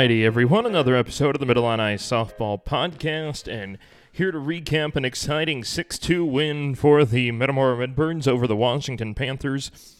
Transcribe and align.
Alrighty, 0.00 0.24
everyone, 0.24 0.64
another 0.64 0.96
episode 0.96 1.36
of 1.36 1.40
the 1.40 1.44
Mid 1.44 1.58
Illini 1.58 1.96
Softball 1.96 2.64
Podcast, 2.64 3.46
and 3.46 3.76
here 4.10 4.30
to 4.30 4.38
recap 4.38 4.96
an 4.96 5.04
exciting 5.04 5.62
6 5.62 5.98
2 5.98 6.24
win 6.24 6.74
for 6.74 7.04
the 7.04 7.30
Metamora 7.32 7.74
Redbirds 7.74 8.26
over 8.26 8.46
the 8.46 8.56
Washington 8.56 9.14
Panthers 9.14 9.99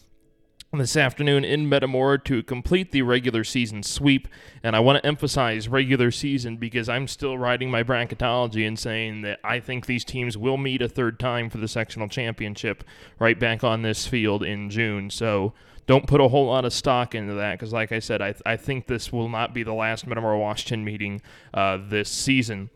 this 0.79 0.95
afternoon 0.95 1.43
in 1.43 1.67
Metamora 1.67 2.19
to 2.19 2.41
complete 2.43 2.91
the 2.91 3.01
regular 3.01 3.43
season 3.43 3.83
sweep. 3.83 4.27
And 4.63 4.73
I 4.73 4.79
want 4.79 4.99
to 4.99 5.05
emphasize 5.05 5.67
regular 5.67 6.11
season 6.11 6.55
because 6.55 6.87
I'm 6.87 7.07
still 7.07 7.37
writing 7.37 7.69
my 7.69 7.83
bracketology 7.83 8.65
and 8.65 8.79
saying 8.79 9.21
that 9.23 9.39
I 9.43 9.59
think 9.59 9.85
these 9.85 10.05
teams 10.05 10.37
will 10.37 10.55
meet 10.55 10.81
a 10.81 10.87
third 10.87 11.19
time 11.19 11.49
for 11.49 11.57
the 11.57 11.67
sectional 11.67 12.07
championship 12.07 12.85
right 13.19 13.37
back 13.37 13.65
on 13.65 13.81
this 13.81 14.07
field 14.07 14.43
in 14.43 14.69
June. 14.69 15.09
So 15.09 15.53
don't 15.87 16.07
put 16.07 16.21
a 16.21 16.29
whole 16.29 16.45
lot 16.45 16.63
of 16.63 16.71
stock 16.71 17.15
into 17.15 17.33
that 17.33 17.59
because, 17.59 17.73
like 17.73 17.91
I 17.91 17.99
said, 17.99 18.21
I, 18.21 18.31
th- 18.31 18.43
I 18.45 18.55
think 18.55 18.87
this 18.87 19.11
will 19.11 19.27
not 19.27 19.53
be 19.53 19.63
the 19.63 19.73
last 19.73 20.07
Metamora 20.07 20.39
Washington 20.39 20.85
meeting 20.85 21.21
uh, 21.53 21.79
this 21.89 22.09
season. 22.09 22.69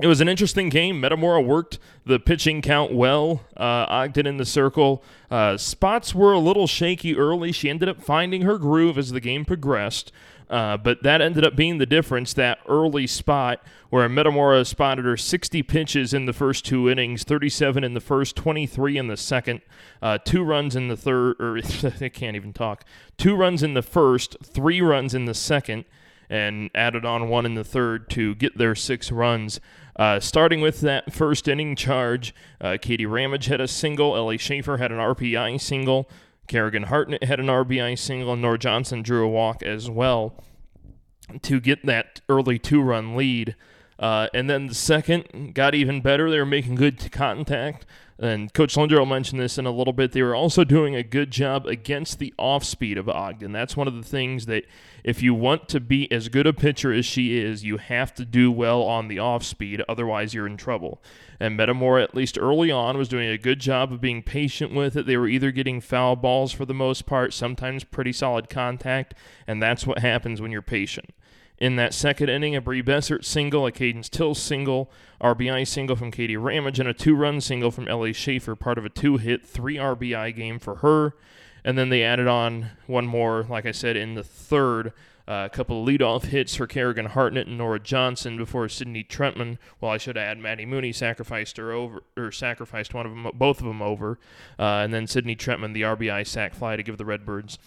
It 0.00 0.06
was 0.06 0.20
an 0.20 0.28
interesting 0.28 0.70
game. 0.70 1.00
Metamora 1.00 1.42
worked 1.42 1.78
the 2.06 2.18
pitching 2.18 2.62
count 2.62 2.92
well. 2.92 3.44
Uh, 3.56 3.84
Ogden 3.88 4.26
in 4.26 4.38
the 4.38 4.46
circle. 4.46 5.02
Uh, 5.30 5.56
spots 5.56 6.14
were 6.14 6.32
a 6.32 6.38
little 6.38 6.66
shaky 6.66 7.16
early. 7.16 7.52
She 7.52 7.68
ended 7.68 7.88
up 7.88 8.00
finding 8.00 8.42
her 8.42 8.56
groove 8.56 8.96
as 8.96 9.10
the 9.10 9.20
game 9.20 9.44
progressed. 9.44 10.10
Uh, 10.48 10.76
but 10.76 11.02
that 11.04 11.20
ended 11.20 11.44
up 11.44 11.54
being 11.54 11.78
the 11.78 11.86
difference, 11.86 12.34
that 12.34 12.58
early 12.68 13.06
spot 13.06 13.62
where 13.90 14.08
Metamora 14.08 14.64
spotted 14.64 15.04
her 15.04 15.16
60 15.16 15.62
pitches 15.62 16.12
in 16.12 16.26
the 16.26 16.32
first 16.32 16.64
two 16.64 16.90
innings, 16.90 17.22
37 17.22 17.84
in 17.84 17.94
the 17.94 18.00
first, 18.00 18.34
23 18.34 18.96
in 18.96 19.06
the 19.06 19.16
second, 19.16 19.60
uh, 20.02 20.18
two 20.18 20.42
runs 20.42 20.74
in 20.74 20.88
the 20.88 20.96
third, 20.96 21.36
or 21.40 21.58
I 22.00 22.08
can't 22.08 22.34
even 22.34 22.52
talk, 22.52 22.84
two 23.16 23.36
runs 23.36 23.62
in 23.62 23.74
the 23.74 23.82
first, 23.82 24.36
three 24.42 24.80
runs 24.80 25.14
in 25.14 25.26
the 25.26 25.34
second, 25.34 25.84
and 26.30 26.70
added 26.74 27.04
on 27.04 27.28
one 27.28 27.44
in 27.44 27.54
the 27.54 27.64
third 27.64 28.08
to 28.10 28.34
get 28.36 28.56
their 28.56 28.74
six 28.74 29.10
runs. 29.10 29.60
Uh, 29.96 30.20
starting 30.20 30.60
with 30.60 30.80
that 30.80 31.12
first 31.12 31.48
inning 31.48 31.76
charge, 31.76 32.34
uh, 32.60 32.78
Katy 32.80 33.04
Ramage 33.04 33.46
had 33.46 33.60
a 33.60 33.68
single, 33.68 34.16
Ellie 34.16 34.38
Schaefer 34.38 34.78
had 34.78 34.92
an 34.92 34.98
RBI 34.98 35.60
single, 35.60 36.08
Kerrigan 36.46 36.84
Hartnett 36.84 37.24
had 37.24 37.40
an 37.40 37.46
RBI 37.46 37.98
single, 37.98 38.32
and 38.32 38.40
Nora 38.40 38.58
Johnson 38.58 39.02
drew 39.02 39.26
a 39.26 39.28
walk 39.28 39.62
as 39.62 39.90
well 39.90 40.42
to 41.42 41.60
get 41.60 41.84
that 41.84 42.20
early 42.28 42.58
two 42.58 42.80
run 42.80 43.16
lead. 43.16 43.56
Uh, 43.98 44.28
and 44.32 44.48
then 44.48 44.66
the 44.66 44.74
second 44.74 45.54
got 45.54 45.74
even 45.74 46.00
better. 46.00 46.30
They 46.30 46.38
were 46.38 46.46
making 46.46 46.76
good 46.76 47.12
contact. 47.12 47.84
And 48.20 48.52
Coach 48.52 48.76
Linder 48.76 48.98
will 48.98 49.06
mention 49.06 49.38
this 49.38 49.56
in 49.56 49.64
a 49.64 49.70
little 49.70 49.94
bit. 49.94 50.12
They 50.12 50.20
were 50.20 50.34
also 50.34 50.62
doing 50.62 50.94
a 50.94 51.02
good 51.02 51.30
job 51.30 51.66
against 51.66 52.18
the 52.18 52.34
off 52.36 52.64
speed 52.64 52.98
of 52.98 53.08
Ogden. 53.08 53.52
That's 53.52 53.78
one 53.78 53.88
of 53.88 53.94
the 53.94 54.02
things 54.02 54.44
that 54.44 54.66
if 55.02 55.22
you 55.22 55.32
want 55.32 55.70
to 55.70 55.80
be 55.80 56.10
as 56.12 56.28
good 56.28 56.46
a 56.46 56.52
pitcher 56.52 56.92
as 56.92 57.06
she 57.06 57.38
is, 57.38 57.64
you 57.64 57.78
have 57.78 58.12
to 58.16 58.26
do 58.26 58.52
well 58.52 58.82
on 58.82 59.08
the 59.08 59.18
off 59.18 59.42
speed. 59.42 59.82
Otherwise, 59.88 60.34
you're 60.34 60.46
in 60.46 60.58
trouble. 60.58 61.02
And 61.40 61.56
Metamora, 61.56 62.02
at 62.02 62.14
least 62.14 62.38
early 62.38 62.70
on, 62.70 62.98
was 62.98 63.08
doing 63.08 63.30
a 63.30 63.38
good 63.38 63.58
job 63.58 63.90
of 63.90 64.02
being 64.02 64.22
patient 64.22 64.74
with 64.74 64.96
it. 64.96 65.06
They 65.06 65.16
were 65.16 65.26
either 65.26 65.50
getting 65.50 65.80
foul 65.80 66.14
balls 66.14 66.52
for 66.52 66.66
the 66.66 66.74
most 66.74 67.06
part, 67.06 67.32
sometimes 67.32 67.84
pretty 67.84 68.12
solid 68.12 68.50
contact, 68.50 69.14
and 69.46 69.62
that's 69.62 69.86
what 69.86 70.00
happens 70.00 70.42
when 70.42 70.52
you're 70.52 70.60
patient. 70.60 71.14
In 71.60 71.76
that 71.76 71.92
second 71.92 72.30
inning, 72.30 72.56
a 72.56 72.60
Brie 72.62 72.80
Bessert 72.80 73.22
single, 73.22 73.66
a 73.66 73.72
Cadence 73.72 74.08
Till 74.08 74.34
single, 74.34 74.90
RBI 75.20 75.68
single 75.68 75.94
from 75.94 76.10
Katy 76.10 76.38
Ramage, 76.38 76.80
and 76.80 76.88
a 76.88 76.94
two 76.94 77.14
run 77.14 77.38
single 77.42 77.70
from 77.70 77.86
Ellie 77.86 78.14
Schaefer, 78.14 78.56
part 78.56 78.78
of 78.78 78.86
a 78.86 78.88
two 78.88 79.18
hit, 79.18 79.46
three 79.46 79.76
RBI 79.76 80.34
game 80.34 80.58
for 80.58 80.76
her. 80.76 81.12
And 81.62 81.76
then 81.76 81.90
they 81.90 82.02
added 82.02 82.26
on 82.26 82.70
one 82.86 83.06
more, 83.06 83.42
like 83.42 83.66
I 83.66 83.72
said, 83.72 83.94
in 83.94 84.14
the 84.14 84.24
third. 84.24 84.94
Uh, 85.28 85.44
a 85.44 85.54
couple 85.54 85.82
of 85.82 85.86
leadoff 85.86 86.24
hits 86.24 86.56
for 86.56 86.66
Kerrigan 86.66 87.06
Hartnett 87.06 87.46
and 87.46 87.58
Nora 87.58 87.78
Johnson 87.78 88.38
before 88.38 88.68
Sydney 88.70 89.04
Trentman. 89.04 89.58
Well, 89.80 89.92
I 89.92 89.98
should 89.98 90.16
add 90.16 90.38
Maddie 90.38 90.64
Mooney 90.64 90.92
sacrificed 90.92 91.58
her 91.58 91.72
over, 91.72 92.02
or 92.16 92.32
sacrificed 92.32 92.94
one 92.94 93.04
of 93.04 93.12
them, 93.12 93.30
both 93.34 93.60
of 93.60 93.66
them 93.66 93.82
over, 93.82 94.18
uh, 94.58 94.80
and 94.82 94.94
then 94.94 95.06
Sydney 95.06 95.36
Trentman 95.36 95.74
the 95.74 95.82
RBI 95.82 96.26
sac 96.26 96.54
fly 96.54 96.74
to 96.74 96.82
give 96.82 96.96
the 96.96 97.04
Redbirds 97.04 97.58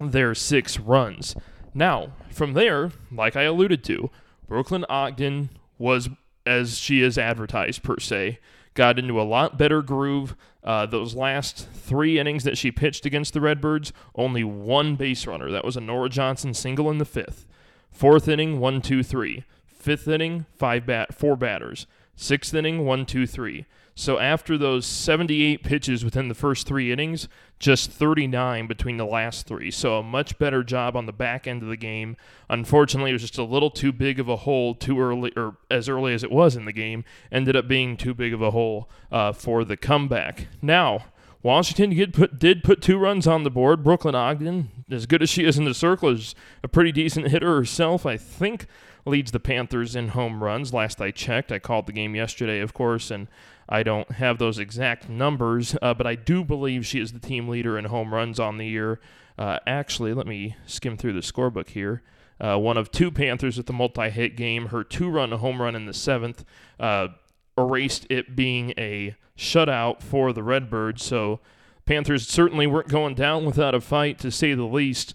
their 0.00 0.34
six 0.34 0.80
runs. 0.80 1.36
Now, 1.74 2.12
from 2.30 2.52
there, 2.52 2.92
like 3.10 3.36
I 3.36 3.42
alluded 3.42 3.82
to, 3.84 4.10
Brooklyn 4.46 4.84
Ogden 4.88 5.50
was 5.78 6.08
as 6.44 6.78
she 6.78 7.02
is 7.02 7.18
advertised 7.18 7.82
per 7.82 7.98
se. 7.98 8.38
Got 8.74 8.98
into 8.98 9.20
a 9.20 9.22
lot 9.22 9.58
better 9.58 9.82
groove. 9.82 10.34
Uh, 10.64 10.86
those 10.86 11.14
last 11.14 11.68
three 11.72 12.18
innings 12.18 12.44
that 12.44 12.56
she 12.56 12.70
pitched 12.70 13.04
against 13.04 13.32
the 13.34 13.40
Redbirds, 13.40 13.92
only 14.14 14.44
one 14.44 14.96
base 14.96 15.26
runner. 15.26 15.50
That 15.50 15.64
was 15.64 15.76
a 15.76 15.80
Nora 15.80 16.08
Johnson 16.08 16.54
single 16.54 16.90
in 16.90 16.98
the 16.98 17.04
fifth. 17.04 17.46
Fourth 17.90 18.28
inning, 18.28 18.60
one, 18.60 18.80
two, 18.80 19.02
three. 19.02 19.44
Fifth 19.66 20.06
inning, 20.08 20.46
five 20.56 20.86
bat, 20.86 21.14
four 21.14 21.36
batters. 21.36 21.86
Sixth 22.14 22.54
inning, 22.54 22.84
one, 22.84 23.04
two, 23.04 23.26
three. 23.26 23.66
So 23.94 24.18
after 24.18 24.56
those 24.56 24.86
78 24.86 25.62
pitches 25.62 26.04
within 26.04 26.28
the 26.28 26.34
first 26.34 26.66
three 26.66 26.90
innings, 26.90 27.28
just 27.58 27.90
39 27.90 28.66
between 28.66 28.96
the 28.96 29.04
last 29.04 29.46
three. 29.46 29.70
So 29.70 29.98
a 29.98 30.02
much 30.02 30.38
better 30.38 30.64
job 30.64 30.96
on 30.96 31.06
the 31.06 31.12
back 31.12 31.46
end 31.46 31.62
of 31.62 31.68
the 31.68 31.76
game. 31.76 32.16
Unfortunately, 32.48 33.10
it 33.10 33.14
was 33.14 33.22
just 33.22 33.38
a 33.38 33.44
little 33.44 33.70
too 33.70 33.92
big 33.92 34.18
of 34.18 34.28
a 34.28 34.36
hole 34.36 34.74
too 34.74 35.00
early, 35.00 35.32
or 35.36 35.56
as 35.70 35.88
early 35.88 36.14
as 36.14 36.24
it 36.24 36.32
was 36.32 36.56
in 36.56 36.64
the 36.64 36.72
game, 36.72 37.04
ended 37.30 37.54
up 37.54 37.68
being 37.68 37.96
too 37.96 38.14
big 38.14 38.32
of 38.32 38.40
a 38.40 38.50
hole 38.50 38.88
uh, 39.10 39.32
for 39.32 39.64
the 39.64 39.76
comeback. 39.76 40.48
Now, 40.62 41.04
Washington 41.42 41.90
did 41.90 42.14
put, 42.14 42.38
did 42.38 42.64
put 42.64 42.80
two 42.80 42.98
runs 42.98 43.26
on 43.26 43.42
the 43.42 43.50
board. 43.50 43.82
Brooklyn 43.82 44.14
Ogden, 44.14 44.70
as 44.90 45.06
good 45.06 45.22
as 45.22 45.28
she 45.30 45.44
is 45.44 45.58
in 45.58 45.64
the 45.64 45.74
circle, 45.74 46.08
is 46.08 46.34
a 46.62 46.68
pretty 46.68 46.92
decent 46.92 47.28
hitter 47.28 47.56
herself. 47.56 48.06
I 48.06 48.16
think 48.16 48.66
leads 49.04 49.32
the 49.32 49.40
Panthers 49.40 49.96
in 49.96 50.08
home 50.08 50.42
runs. 50.42 50.72
Last 50.72 51.00
I 51.00 51.10
checked, 51.10 51.52
I 51.52 51.58
called 51.58 51.86
the 51.86 51.92
game 51.92 52.14
yesterday, 52.14 52.60
of 52.60 52.72
course, 52.72 53.10
and 53.10 53.28
I 53.68 53.82
don't 53.82 54.10
have 54.12 54.38
those 54.38 54.58
exact 54.58 55.08
numbers, 55.08 55.76
uh, 55.82 55.94
but 55.94 56.06
I 56.06 56.14
do 56.14 56.44
believe 56.44 56.86
she 56.86 57.00
is 57.00 57.12
the 57.12 57.18
team 57.18 57.48
leader 57.48 57.78
in 57.78 57.86
home 57.86 58.12
runs 58.12 58.38
on 58.38 58.58
the 58.58 58.66
year. 58.66 59.00
Uh, 59.38 59.58
actually, 59.66 60.12
let 60.12 60.26
me 60.26 60.56
skim 60.66 60.96
through 60.96 61.14
the 61.14 61.20
scorebook 61.20 61.70
here. 61.70 62.02
Uh, 62.40 62.58
one 62.58 62.76
of 62.76 62.90
two 62.90 63.10
Panthers 63.10 63.56
with 63.56 63.66
the 63.66 63.72
multi 63.72 64.10
hit 64.10 64.36
game. 64.36 64.66
Her 64.66 64.84
two 64.84 65.08
run 65.08 65.32
home 65.32 65.62
run 65.62 65.74
in 65.74 65.86
the 65.86 65.94
seventh 65.94 66.44
uh, 66.78 67.08
erased 67.56 68.06
it 68.10 68.34
being 68.34 68.74
a 68.76 69.16
shutout 69.36 70.02
for 70.02 70.32
the 70.32 70.42
Redbirds. 70.42 71.04
So 71.04 71.40
Panthers 71.84 72.26
certainly 72.26 72.66
weren't 72.66 72.88
going 72.88 73.14
down 73.14 73.44
without 73.44 73.74
a 73.74 73.80
fight, 73.80 74.18
to 74.20 74.30
say 74.30 74.54
the 74.54 74.64
least. 74.64 75.14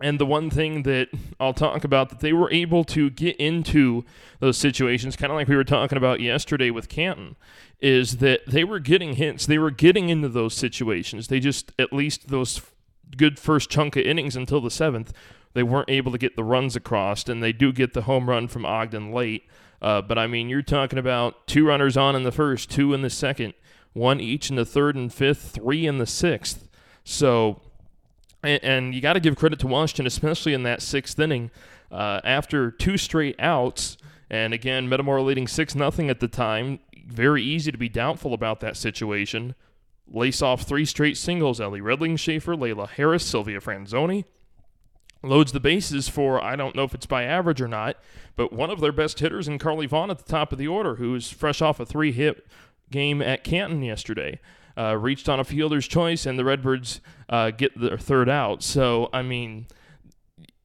And 0.00 0.20
the 0.20 0.26
one 0.26 0.50
thing 0.50 0.82
that 0.82 1.08
I'll 1.40 1.54
talk 1.54 1.82
about 1.82 2.10
that 2.10 2.20
they 2.20 2.34
were 2.34 2.50
able 2.52 2.84
to 2.84 3.08
get 3.08 3.36
into 3.36 4.04
those 4.40 4.58
situations, 4.58 5.16
kind 5.16 5.32
of 5.32 5.36
like 5.36 5.48
we 5.48 5.56
were 5.56 5.64
talking 5.64 5.96
about 5.96 6.20
yesterday 6.20 6.70
with 6.70 6.90
Canton, 6.90 7.36
is 7.80 8.18
that 8.18 8.40
they 8.46 8.62
were 8.62 8.78
getting 8.78 9.14
hits. 9.14 9.46
They 9.46 9.58
were 9.58 9.70
getting 9.70 10.10
into 10.10 10.28
those 10.28 10.54
situations. 10.54 11.28
They 11.28 11.40
just, 11.40 11.72
at 11.78 11.94
least 11.94 12.28
those 12.28 12.60
good 13.16 13.38
first 13.38 13.70
chunk 13.70 13.96
of 13.96 14.04
innings 14.04 14.36
until 14.36 14.60
the 14.60 14.70
seventh, 14.70 15.14
they 15.54 15.62
weren't 15.62 15.88
able 15.88 16.12
to 16.12 16.18
get 16.18 16.36
the 16.36 16.44
runs 16.44 16.76
across. 16.76 17.26
And 17.26 17.42
they 17.42 17.52
do 17.52 17.72
get 17.72 17.94
the 17.94 18.02
home 18.02 18.28
run 18.28 18.48
from 18.48 18.66
Ogden 18.66 19.12
late. 19.12 19.44
Uh, 19.80 20.02
but 20.02 20.18
I 20.18 20.26
mean, 20.26 20.50
you're 20.50 20.60
talking 20.60 20.98
about 20.98 21.46
two 21.46 21.66
runners 21.66 21.96
on 21.96 22.14
in 22.14 22.22
the 22.22 22.32
first, 22.32 22.70
two 22.70 22.92
in 22.92 23.00
the 23.00 23.10
second, 23.10 23.54
one 23.94 24.20
each 24.20 24.50
in 24.50 24.56
the 24.56 24.66
third 24.66 24.94
and 24.94 25.12
fifth, 25.12 25.52
three 25.52 25.86
in 25.86 25.96
the 25.96 26.06
sixth. 26.06 26.68
So 27.04 27.62
and, 28.46 28.94
you 28.94 29.00
got 29.00 29.14
to 29.14 29.20
give 29.20 29.36
credit 29.36 29.58
to 29.60 29.66
Washington, 29.66 30.06
especially 30.06 30.54
in 30.54 30.62
that 30.64 30.82
sixth 30.82 31.18
inning. 31.18 31.50
Uh, 31.90 32.20
after 32.24 32.70
two 32.70 32.96
straight 32.96 33.36
outs, 33.38 33.96
and 34.28 34.52
again, 34.52 34.88
Metamora 34.88 35.22
leading 35.22 35.46
6 35.46 35.74
nothing 35.74 36.10
at 36.10 36.20
the 36.20 36.28
time, 36.28 36.80
very 37.06 37.42
easy 37.42 37.70
to 37.70 37.78
be 37.78 37.88
doubtful 37.88 38.34
about 38.34 38.60
that 38.60 38.76
situation. 38.76 39.54
Lace 40.08 40.42
off 40.42 40.62
three 40.62 40.84
straight 40.84 41.16
singles 41.16 41.60
Ellie 41.60 41.80
Redling 41.80 42.18
Schaefer, 42.18 42.54
Layla 42.56 42.88
Harris, 42.88 43.24
Sylvia 43.24 43.60
Franzoni. 43.60 44.24
Loads 45.22 45.52
the 45.52 45.60
bases 45.60 46.08
for, 46.08 46.42
I 46.42 46.56
don't 46.56 46.76
know 46.76 46.84
if 46.84 46.94
it's 46.94 47.06
by 47.06 47.24
average 47.24 47.60
or 47.60 47.68
not, 47.68 47.96
but 48.36 48.52
one 48.52 48.70
of 48.70 48.80
their 48.80 48.92
best 48.92 49.18
hitters 49.18 49.48
in 49.48 49.58
Carly 49.58 49.86
Vaughn 49.86 50.10
at 50.10 50.18
the 50.18 50.30
top 50.30 50.52
of 50.52 50.58
the 50.58 50.68
order, 50.68 50.96
who's 50.96 51.30
fresh 51.30 51.62
off 51.62 51.80
a 51.80 51.86
three 51.86 52.12
hit 52.12 52.46
game 52.90 53.22
at 53.22 53.42
Canton 53.42 53.82
yesterday 53.82 54.40
uh, 54.76 54.96
reached 54.96 55.28
on 55.28 55.40
a 55.40 55.44
fielder's 55.44 55.86
choice, 55.86 56.26
and 56.26 56.38
the 56.38 56.44
Redbirds 56.44 57.00
uh, 57.28 57.50
get 57.50 57.78
their 57.78 57.98
third 57.98 58.28
out. 58.28 58.62
So, 58.62 59.08
I 59.12 59.22
mean, 59.22 59.66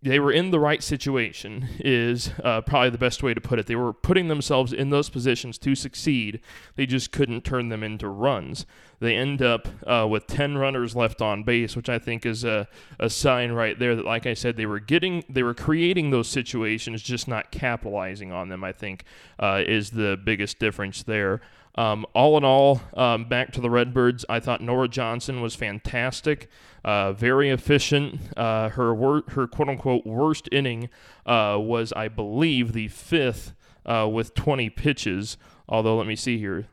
they 0.03 0.19
were 0.19 0.31
in 0.31 0.49
the 0.49 0.59
right 0.59 0.81
situation, 0.81 1.67
is 1.79 2.31
uh, 2.43 2.61
probably 2.61 2.89
the 2.89 2.97
best 2.97 3.21
way 3.21 3.35
to 3.35 3.41
put 3.41 3.59
it. 3.59 3.67
They 3.67 3.75
were 3.75 3.93
putting 3.93 4.29
themselves 4.29 4.73
in 4.73 4.89
those 4.89 5.11
positions 5.11 5.59
to 5.59 5.75
succeed. 5.75 6.39
They 6.75 6.87
just 6.87 7.11
couldn't 7.11 7.43
turn 7.43 7.69
them 7.69 7.83
into 7.83 8.07
runs. 8.07 8.65
They 8.99 9.15
end 9.15 9.43
up 9.43 9.67
uh, 9.85 10.07
with 10.09 10.25
10 10.25 10.57
runners 10.57 10.95
left 10.95 11.21
on 11.21 11.43
base, 11.43 11.75
which 11.75 11.87
I 11.87 11.99
think 11.99 12.25
is 12.25 12.43
a, 12.43 12.67
a 12.99 13.11
sign 13.11 13.51
right 13.51 13.77
there 13.77 13.95
that, 13.95 14.05
like 14.05 14.25
I 14.25 14.33
said, 14.33 14.57
they 14.57 14.65
were 14.65 14.79
getting, 14.79 15.23
they 15.29 15.43
were 15.43 15.53
creating 15.53 16.09
those 16.09 16.27
situations, 16.27 17.03
just 17.03 17.27
not 17.27 17.51
capitalizing 17.51 18.31
on 18.31 18.49
them, 18.49 18.63
I 18.63 18.71
think, 18.71 19.03
uh, 19.37 19.61
is 19.65 19.91
the 19.91 20.19
biggest 20.23 20.57
difference 20.57 21.03
there. 21.03 21.41
Um, 21.75 22.05
all 22.13 22.37
in 22.37 22.43
all, 22.43 22.81
um, 22.95 23.25
back 23.25 23.51
to 23.53 23.61
the 23.61 23.69
Redbirds, 23.69 24.25
I 24.27 24.39
thought 24.39 24.61
Nora 24.61 24.87
Johnson 24.87 25.41
was 25.41 25.55
fantastic, 25.55 26.49
uh, 26.83 27.13
very 27.13 27.49
efficient. 27.49 28.19
Uh, 28.35 28.69
her 28.69 28.93
wor- 28.93 29.23
her 29.29 29.47
quote 29.47 29.69
unquote 29.69 30.05
worst 30.05 30.49
inning 30.51 30.89
uh, 31.25 31.57
was, 31.59 31.93
I 31.93 32.09
believe, 32.09 32.73
the 32.73 32.89
fifth 32.89 33.53
uh, 33.85 34.09
with 34.11 34.33
20 34.35 34.69
pitches. 34.69 35.37
Although, 35.69 35.97
let 35.97 36.07
me 36.07 36.15
see 36.17 36.37
here. 36.37 36.67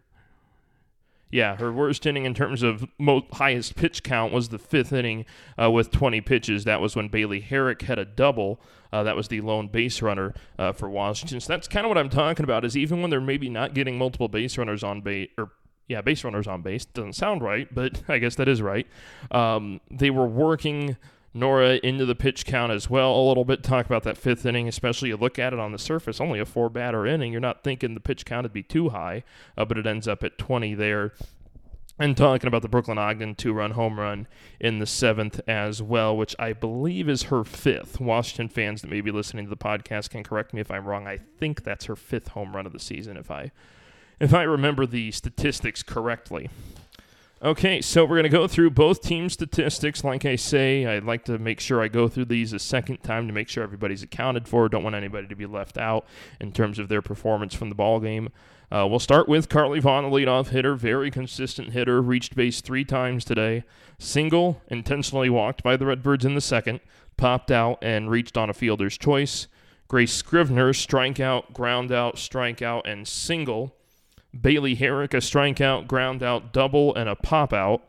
Yeah, 1.31 1.57
her 1.57 1.71
worst 1.71 2.07
inning 2.07 2.25
in 2.25 2.33
terms 2.33 2.63
of 2.63 2.87
most 2.99 3.27
highest 3.33 3.77
pitch 3.77 4.03
count 4.03 4.33
was 4.33 4.49
the 4.49 4.59
fifth 4.59 4.93
inning 4.93 5.27
uh, 5.61 5.71
with 5.71 5.91
20 5.91 6.23
pitches. 6.23 6.65
That 6.65 6.81
was 6.81 6.97
when 6.97 7.09
Bailey 7.09 7.41
Herrick 7.41 7.83
had 7.83 7.99
a 7.99 8.05
double. 8.05 8.61
Uh, 8.93 9.03
that 9.03 9.15
was 9.15 9.29
the 9.29 9.43
lone 9.43 9.69
base 9.69 10.01
runner 10.01 10.33
uh, 10.59 10.73
for 10.73 10.89
Washington. 10.89 11.41
So 11.41 11.53
that's 11.53 11.69
kind 11.69 11.85
of 11.85 11.89
what 11.89 11.99
I'm 11.99 12.09
talking 12.09 12.45
about. 12.45 12.65
Is 12.65 12.77
even 12.77 13.03
when 13.03 13.11
they're 13.11 13.21
maybe 13.21 13.51
not 13.51 13.75
getting 13.75 13.99
multiple 13.99 14.29
base 14.29 14.57
runners 14.57 14.83
on 14.83 15.03
base 15.03 15.29
or 15.37 15.51
yeah, 15.89 16.03
base 16.03 16.23
runners 16.23 16.47
on 16.47 16.63
base 16.63 16.85
doesn't 16.85 17.15
sound 17.15 17.43
right, 17.43 17.73
but 17.75 18.03
I 18.09 18.19
guess 18.19 18.37
that 18.37 18.49
is 18.49 18.63
right. 18.63 18.87
Um, 19.31 19.81
they 19.91 20.11
were 20.11 20.27
working 20.27 20.97
Nora 21.39 21.81
into 21.83 22.05
the 22.05 22.15
pitch 22.15 22.45
count 22.45 22.73
as 22.73 22.91
well 22.91 23.15
a 23.15 23.27
little 23.27 23.45
bit. 23.45 23.63
Talk 23.63 23.87
about 23.87 24.03
that 24.05 24.17
fifth 24.17 24.45
inning, 24.45 24.69
especially 24.69 25.09
you 25.11 25.17
look 25.17 25.39
at 25.39 25.53
it 25.53 25.59
on 25.59 25.73
the 25.73 25.79
surface, 25.79 26.21
only 26.21 26.41
a 26.41 26.45
four 26.45 26.69
batter 26.69 27.07
inning. 27.07 27.33
You're 27.33 27.41
not 27.41 27.65
thinking 27.65 27.95
the 27.95 28.01
pitch 28.01 28.25
count 28.25 28.45
would 28.45 28.53
be 28.53 28.63
too 28.63 28.91
high, 28.91 29.25
uh, 29.57 29.65
but 29.65 29.79
it 29.79 29.87
ends 29.87 30.09
up 30.09 30.23
at 30.23 30.39
20 30.39 30.75
there. 30.75 31.13
And 32.01 32.17
talking 32.17 32.47
about 32.47 32.63
the 32.63 32.69
Brooklyn 32.69 32.97
Ogden 32.97 33.35
two 33.35 33.53
run 33.53 33.73
home 33.73 33.99
run 33.99 34.29
in 34.61 34.79
the 34.79 34.87
seventh 34.87 35.41
as 35.49 35.83
well, 35.83 36.17
which 36.17 36.37
I 36.39 36.53
believe 36.53 37.09
is 37.09 37.25
her 37.25 37.43
fifth. 37.43 37.99
Washington 38.01 38.49
fans 38.49 38.83
that 38.83 38.91
may 38.91 39.01
be 39.01 39.11
listening 39.11 39.47
to 39.47 39.51
the 39.51 39.57
podcast 39.57 40.11
can 40.11 40.23
correct 40.23 40.55
me 40.55 40.61
if 40.61 40.71
I'm 40.71 40.87
wrong. 40.87 41.09
I 41.09 41.17
think 41.17 41.65
that's 41.65 41.87
her 41.87 41.97
fifth 41.97 42.29
home 42.29 42.55
run 42.55 42.67
of 42.67 42.73
the 42.73 42.79
season, 42.79 43.17
if 43.17 43.31
I 43.33 43.51
if 44.21 44.35
I 44.35 44.43
remember 44.43 44.87
the 44.87 45.11
statistics 45.13 45.83
correctly. 45.83 46.51
Okay, 47.41 47.81
so 47.81 48.03
we're 48.03 48.17
going 48.17 48.25
to 48.25 48.29
go 48.31 48.49
through 48.49 48.71
both 48.71 49.01
team 49.01 49.29
statistics. 49.29 50.03
Like 50.03 50.25
I 50.25 50.35
say, 50.35 50.85
I'd 50.85 51.05
like 51.05 51.25
to 51.27 51.39
make 51.39 51.61
sure 51.61 51.81
I 51.81 51.87
go 51.87 52.09
through 52.09 52.25
these 52.25 52.53
a 52.53 52.59
second 52.59 53.05
time 53.05 53.29
to 53.29 53.33
make 53.33 53.49
sure 53.49 53.63
everybody's 53.63 54.03
accounted 54.03 54.49
for. 54.49 54.69
Don't 54.69 54.83
want 54.83 54.97
anybody 54.97 55.29
to 55.29 55.37
be 55.37 55.47
left 55.47 55.79
out 55.79 56.05
in 56.41 56.51
terms 56.51 56.81
of 56.81 56.89
their 56.89 57.01
performance 57.01 57.55
from 57.55 57.69
the 57.69 57.77
ball 57.77 58.01
game. 58.01 58.31
Uh, 58.73 58.89
we'll 58.91 58.99
start 58.99 59.29
with 59.29 59.49
Carly 59.49 59.79
Vaughn, 59.79 60.03
the 60.03 60.11
leadoff 60.11 60.49
hitter, 60.49 60.75
very 60.75 61.13
consistent 61.13 61.71
hitter, 61.71 62.03
reached 62.03 62.35
base 62.35 62.61
three 62.61 62.85
times 62.85 63.25
today. 63.25 63.63
Single, 64.01 64.61
intentionally 64.67 65.31
walked 65.31 65.63
by 65.63 65.77
the 65.77 65.87
Redbirds 65.87 66.25
in 66.25 66.35
the 66.35 66.41
second, 66.41 66.81
popped 67.17 67.53
out 67.53 67.79
and 67.83 68.11
reached 68.11 68.37
on 68.37 68.51
a 68.51 68.55
fielder's 68.55 68.99
choice. 68.99 69.47
Grace 69.87 70.13
Scrivener, 70.13 70.73
strikeout, 70.73 71.53
ground 71.53 71.93
out, 71.93 72.17
strikeout, 72.17 72.83
and 72.85 73.07
single 73.07 73.77
Bailey 74.41 74.75
Herrick, 74.75 75.15
a 75.15 75.19
strikeout, 75.19 75.87
ground 75.87 76.23
out, 76.23 76.53
double, 76.53 76.95
and 76.95 77.09
a 77.09 77.17
pop 77.17 77.53
out. 77.53 77.83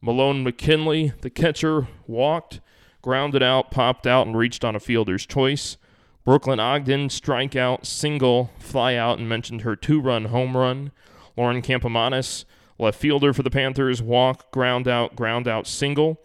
Malone 0.00 0.42
McKinley, 0.42 1.12
the 1.20 1.30
catcher, 1.30 1.88
walked, 2.06 2.60
grounded 3.02 3.42
out, 3.42 3.70
popped 3.70 4.06
out, 4.06 4.26
and 4.26 4.36
reached 4.36 4.64
on 4.64 4.76
a 4.76 4.80
fielder's 4.80 5.26
choice. 5.26 5.76
Brooklyn 6.24 6.60
Ogden, 6.60 7.08
strikeout, 7.08 7.84
single, 7.84 8.50
fly 8.58 8.94
out, 8.94 9.18
and 9.18 9.28
mentioned 9.28 9.62
her 9.62 9.76
two 9.76 10.00
run 10.00 10.26
home 10.26 10.56
run. 10.56 10.92
Lauren 11.36 11.62
Campomanes, 11.62 12.44
left 12.78 12.98
fielder 12.98 13.32
for 13.32 13.42
the 13.42 13.50
Panthers, 13.50 14.02
walk, 14.02 14.50
ground 14.52 14.86
out, 14.86 15.16
ground 15.16 15.48
out, 15.48 15.66
single. 15.66 16.20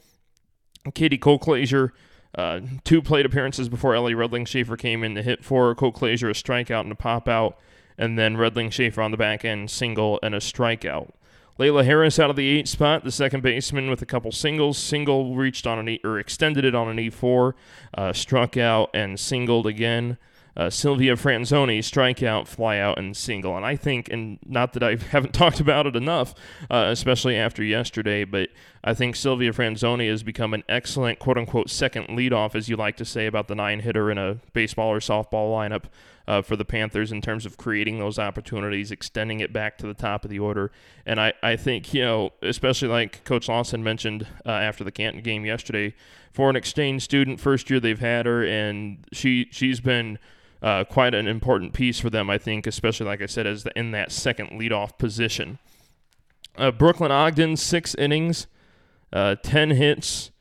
Katie 0.94 1.18
Colclaser, 1.18 1.92
uh, 2.38 2.60
two 2.84 3.02
plate 3.02 3.26
appearances 3.26 3.70
before 3.70 3.96
Ellie 3.96 4.14
Redling 4.14 4.48
Schaefer 4.48 4.78
came 4.78 5.04
in 5.04 5.16
to 5.16 5.24
hit 5.24 5.44
for 5.44 5.74
Colclaser, 5.74 6.30
a 6.30 6.34
strikeout 6.34 6.82
and 6.82 6.92
a 6.92 6.96
pop 6.96 7.28
out 7.28 7.58
and 7.98 8.18
then 8.18 8.36
Redling 8.36 8.72
Schaefer 8.72 9.02
on 9.02 9.12
the 9.12 9.18
back 9.18 9.46
end, 9.46 9.70
single 9.72 10.20
and 10.22 10.36
a 10.36 10.40
strikeout. 10.40 11.12
Layla 11.58 11.86
Harris 11.86 12.20
out 12.20 12.30
of 12.30 12.36
the 12.36 12.48
eight 12.48 12.68
spot, 12.68 13.06
the 13.06 13.12
second 13.12 13.42
baseman 13.42 13.90
with 13.90 14.02
a 14.02 14.06
couple 14.06 14.32
singles. 14.34 14.78
Single 14.78 15.36
reached 15.36 15.66
on 15.66 15.80
an 15.80 15.88
e 15.88 16.02
or 16.04 16.20
extended 16.20 16.66
it 16.66 16.76
on 16.76 16.90
an 16.90 16.98
E4, 16.98 17.54
uh, 17.98 18.12
struck 18.12 18.58
out 18.58 18.90
and 18.94 19.18
singled 19.18 19.66
again. 19.66 20.18
Uh, 20.58 20.70
Sylvia 20.70 21.16
Franzoni, 21.16 21.80
strikeout, 21.80 22.44
flyout, 22.44 22.98
and 22.98 23.16
single. 23.16 23.58
And 23.58 23.66
I 23.66 23.76
think, 23.76 24.10
and 24.10 24.40
not 24.46 24.74
that 24.74 24.84
I 24.84 24.96
haven't 25.12 25.34
talked 25.34 25.60
about 25.60 25.86
it 25.86 25.96
enough, 25.96 26.34
uh, 26.70 26.86
especially 26.90 27.36
after 27.36 27.64
yesterday, 27.64 28.24
but 28.24 28.50
I 28.84 28.94
think 28.94 29.16
Sylvia 29.16 29.52
Franzoni 29.52 30.10
has 30.10 30.24
become 30.24 30.54
an 30.54 30.64
excellent 30.70 31.20
quote 31.20 31.38
unquote 31.38 31.70
second 31.70 32.08
leadoff, 32.08 32.56
as 32.56 32.70
you 32.70 32.78
like 32.78 32.96
to 32.98 33.06
say 33.06 33.26
about 33.26 33.48
the 33.48 33.56
nine 33.56 33.82
hitter 33.82 34.10
in 34.10 34.18
a 34.18 34.36
baseball 34.54 34.92
or 34.92 35.00
softball 35.00 35.52
lineup 35.52 35.86
uh, 36.28 36.42
for 36.42 36.56
the 36.56 36.66
Panthers 36.66 37.12
in 37.12 37.22
terms 37.22 37.46
of 37.46 37.58
creating 37.58 38.00
those 38.00 38.18
opportunities, 38.18 38.92
extending 38.92 39.40
it 39.40 39.54
back 39.54 39.78
to 39.78 39.88
the 39.88 39.94
top 39.94 40.24
of 40.24 40.30
the 40.30 40.40
order. 40.40 40.72
And 41.06 41.20
I, 41.20 41.34
I 41.44 41.56
think, 41.56 41.94
you 41.94 42.02
know, 42.02 42.32
especially 42.42 42.88
like 42.88 43.24
Coach 43.24 43.48
Lawson 43.48 43.84
mentioned 43.84 44.28
uh, 44.46 44.52
after 44.52 44.84
the 44.84 44.92
Canton 44.92 45.22
game 45.22 45.46
yesterday, 45.46 45.94
for 46.32 46.50
an 46.50 46.56
exchange 46.56 47.04
student, 47.04 47.40
first 47.40 47.70
year 47.70 47.80
they've 47.80 48.00
had 48.00 48.26
her, 48.26 48.46
and 48.46 49.06
she 49.14 49.48
she's 49.52 49.80
been 49.80 50.20
uh, 50.66 50.84
quite 50.84 51.14
an 51.14 51.28
important 51.28 51.74
piece 51.74 52.00
for 52.00 52.10
them, 52.10 52.28
I 52.28 52.40
think, 52.40 52.66
especially 52.66 53.06
like 53.06 53.22
I 53.22 53.28
said, 53.28 53.46
as 53.46 53.64
the, 53.64 53.78
in 53.78 53.92
that 53.92 54.12
second 54.12 54.60
leadoff 54.60 54.98
position. 54.98 55.60
Uh, 56.58 56.72
Brooklyn 56.72 57.12
Ogden, 57.12 57.56
six 57.56 57.94
innings, 57.94 58.48
uh, 59.14 59.36
10 59.44 59.70
hits. 59.72 60.32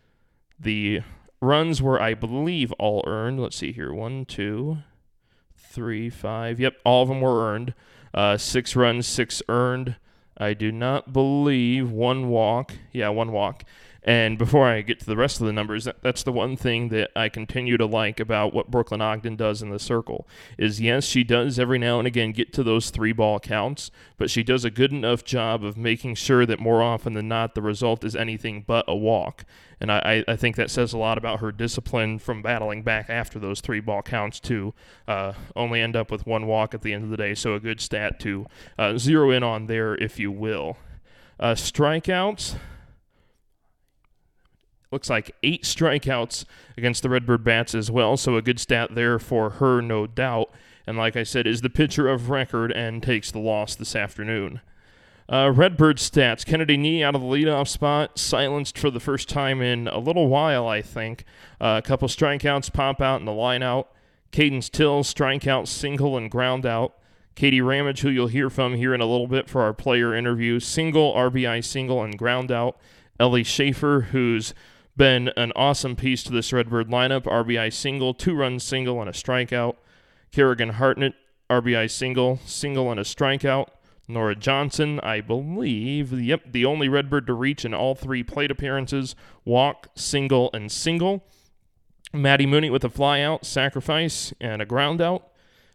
The 0.58 1.02
runs 1.42 1.82
were, 1.82 2.00
I 2.00 2.14
believe, 2.14 2.72
all 2.78 3.04
earned. 3.06 3.38
Let's 3.38 3.56
see 3.56 3.72
here. 3.72 3.92
One, 3.92 4.24
two, 4.24 4.78
three, 5.58 6.08
five. 6.08 6.58
Yep, 6.58 6.76
all 6.86 7.02
of 7.02 7.08
them 7.10 7.20
were 7.20 7.44
earned. 7.46 7.74
Uh, 8.14 8.38
six 8.38 8.74
runs, 8.74 9.06
six 9.06 9.42
earned. 9.50 9.96
I 10.38 10.54
do 10.54 10.72
not 10.72 11.12
believe 11.12 11.90
one 11.90 12.28
walk. 12.28 12.72
Yeah, 12.92 13.10
one 13.10 13.30
walk. 13.30 13.64
And 14.04 14.36
before 14.36 14.66
I 14.66 14.82
get 14.82 15.00
to 15.00 15.06
the 15.06 15.16
rest 15.16 15.40
of 15.40 15.46
the 15.46 15.52
numbers, 15.52 15.86
that, 15.86 16.02
that's 16.02 16.22
the 16.22 16.32
one 16.32 16.58
thing 16.58 16.90
that 16.90 17.10
I 17.16 17.30
continue 17.30 17.78
to 17.78 17.86
like 17.86 18.20
about 18.20 18.52
what 18.52 18.70
Brooklyn 18.70 19.00
Ogden 19.00 19.34
does 19.34 19.62
in 19.62 19.70
the 19.70 19.78
circle 19.78 20.28
is 20.58 20.78
yes, 20.78 21.06
she 21.06 21.24
does 21.24 21.58
every 21.58 21.78
now 21.78 21.98
and 21.98 22.06
again 22.06 22.32
get 22.32 22.52
to 22.52 22.62
those 22.62 22.90
three 22.90 23.12
ball 23.12 23.40
counts, 23.40 23.90
but 24.18 24.30
she 24.30 24.42
does 24.42 24.62
a 24.62 24.70
good 24.70 24.92
enough 24.92 25.24
job 25.24 25.64
of 25.64 25.78
making 25.78 26.16
sure 26.16 26.44
that 26.44 26.60
more 26.60 26.82
often 26.82 27.14
than 27.14 27.28
not 27.28 27.54
the 27.54 27.62
result 27.62 28.04
is 28.04 28.14
anything 28.14 28.62
but 28.66 28.84
a 28.86 28.94
walk. 28.94 29.46
And 29.80 29.90
I, 29.90 30.22
I 30.28 30.36
think 30.36 30.56
that 30.56 30.70
says 30.70 30.92
a 30.92 30.98
lot 30.98 31.16
about 31.16 31.40
her 31.40 31.50
discipline 31.50 32.18
from 32.18 32.42
battling 32.42 32.82
back 32.82 33.08
after 33.08 33.38
those 33.38 33.62
three 33.62 33.80
ball 33.80 34.02
counts 34.02 34.38
to 34.40 34.74
uh, 35.08 35.32
only 35.56 35.80
end 35.80 35.96
up 35.96 36.10
with 36.10 36.26
one 36.26 36.46
walk 36.46 36.74
at 36.74 36.82
the 36.82 36.92
end 36.92 37.04
of 37.04 37.10
the 37.10 37.16
day. 37.16 37.34
So 37.34 37.54
a 37.54 37.60
good 37.60 37.80
stat 37.80 38.20
to 38.20 38.46
uh, 38.78 38.98
zero 38.98 39.30
in 39.30 39.42
on 39.42 39.66
there, 39.66 39.94
if 39.94 40.18
you 40.18 40.30
will. 40.30 40.76
Uh, 41.40 41.54
strikeouts 41.54 42.56
looks 44.94 45.10
like 45.10 45.34
eight 45.42 45.64
strikeouts 45.64 46.46
against 46.78 47.02
the 47.02 47.10
Redbird 47.10 47.44
Bats 47.44 47.74
as 47.74 47.90
well. 47.90 48.16
So 48.16 48.36
a 48.36 48.42
good 48.42 48.58
stat 48.58 48.94
there 48.94 49.18
for 49.18 49.50
her, 49.50 49.82
no 49.82 50.06
doubt. 50.06 50.50
And 50.86 50.96
like 50.96 51.16
I 51.16 51.22
said, 51.24 51.46
is 51.46 51.60
the 51.60 51.68
pitcher 51.68 52.08
of 52.08 52.30
record 52.30 52.72
and 52.72 53.02
takes 53.02 53.30
the 53.30 53.38
loss 53.38 53.74
this 53.74 53.96
afternoon. 53.96 54.60
Uh, 55.28 55.50
Redbird 55.54 55.96
stats. 55.98 56.44
Kennedy 56.44 56.76
Nee 56.76 57.02
out 57.02 57.14
of 57.14 57.22
the 57.22 57.26
leadoff 57.26 57.68
spot, 57.68 58.18
silenced 58.18 58.78
for 58.78 58.90
the 58.90 59.00
first 59.00 59.28
time 59.28 59.60
in 59.60 59.88
a 59.88 59.98
little 59.98 60.28
while, 60.28 60.68
I 60.68 60.80
think. 60.80 61.24
Uh, 61.60 61.80
a 61.82 61.86
couple 61.86 62.08
strikeouts 62.08 62.72
pop 62.72 63.00
out 63.00 63.20
in 63.20 63.26
the 63.26 63.32
line 63.32 63.62
out. 63.62 63.90
Cadence 64.30 64.68
Till, 64.68 65.02
strikeout, 65.02 65.66
single, 65.66 66.16
and 66.16 66.30
ground 66.30 66.66
out. 66.66 66.94
Katy 67.34 67.60
Ramage, 67.60 68.02
who 68.02 68.10
you'll 68.10 68.28
hear 68.28 68.50
from 68.50 68.74
here 68.74 68.94
in 68.94 69.00
a 69.00 69.06
little 69.06 69.26
bit 69.26 69.48
for 69.48 69.62
our 69.62 69.72
player 69.72 70.14
interview, 70.14 70.60
single, 70.60 71.12
RBI 71.14 71.64
single, 71.64 72.02
and 72.02 72.16
ground 72.18 72.52
out. 72.52 72.76
Ellie 73.18 73.44
Schaefer, 73.44 74.08
who's 74.12 74.54
been 74.96 75.28
an 75.36 75.52
awesome 75.56 75.96
piece 75.96 76.22
to 76.24 76.32
this 76.32 76.52
Redbird 76.52 76.88
lineup. 76.88 77.22
RBI 77.24 77.72
single, 77.72 78.14
two 78.14 78.34
runs 78.34 78.62
single, 78.62 79.00
and 79.00 79.08
a 79.08 79.12
strikeout. 79.12 79.76
Kerrigan 80.32 80.70
Hartnett, 80.70 81.14
RBI 81.50 81.90
single, 81.90 82.40
single, 82.44 82.90
and 82.90 83.00
a 83.00 83.04
strikeout. 83.04 83.68
Nora 84.06 84.34
Johnson, 84.34 85.00
I 85.00 85.20
believe, 85.20 86.12
yep, 86.12 86.52
the 86.52 86.66
only 86.66 86.88
Redbird 86.88 87.26
to 87.26 87.32
reach 87.32 87.64
in 87.64 87.72
all 87.72 87.94
three 87.94 88.22
plate 88.22 88.50
appearances 88.50 89.14
walk, 89.44 89.88
single, 89.94 90.50
and 90.52 90.70
single. 90.70 91.24
Maddie 92.12 92.46
Mooney 92.46 92.70
with 92.70 92.84
a 92.84 92.90
flyout, 92.90 93.44
sacrifice, 93.44 94.32
and 94.40 94.60
a 94.60 94.66
groundout. 94.66 95.22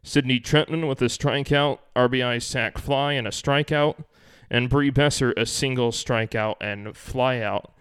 Sydney 0.04 0.40
Trentman 0.40 0.88
with 0.88 1.02
a 1.02 1.06
strikeout, 1.06 1.80
RBI 1.96 2.42
sac 2.42 2.78
fly, 2.78 3.14
and 3.14 3.28
a 3.28 3.32
strikeout. 3.32 4.04
And 4.50 4.70
Bree 4.70 4.90
Besser 4.90 5.34
a 5.36 5.46
single 5.46 5.92
strikeout 5.92 6.56
and 6.62 6.88
flyout. 6.88 7.72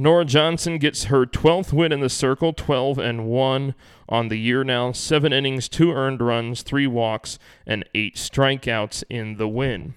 Nora 0.00 0.24
Johnson 0.24 0.78
gets 0.78 1.04
her 1.04 1.26
12th 1.26 1.72
win 1.72 1.90
in 1.90 1.98
the 1.98 2.08
circle, 2.08 2.52
12 2.52 2.98
and 2.98 3.26
1 3.26 3.74
on 4.08 4.28
the 4.28 4.38
year 4.38 4.62
now. 4.62 4.92
Seven 4.92 5.32
innings, 5.32 5.68
two 5.68 5.90
earned 5.90 6.20
runs, 6.20 6.62
three 6.62 6.86
walks, 6.86 7.40
and 7.66 7.84
eight 7.96 8.14
strikeouts 8.14 9.02
in 9.10 9.38
the 9.38 9.48
win. 9.48 9.94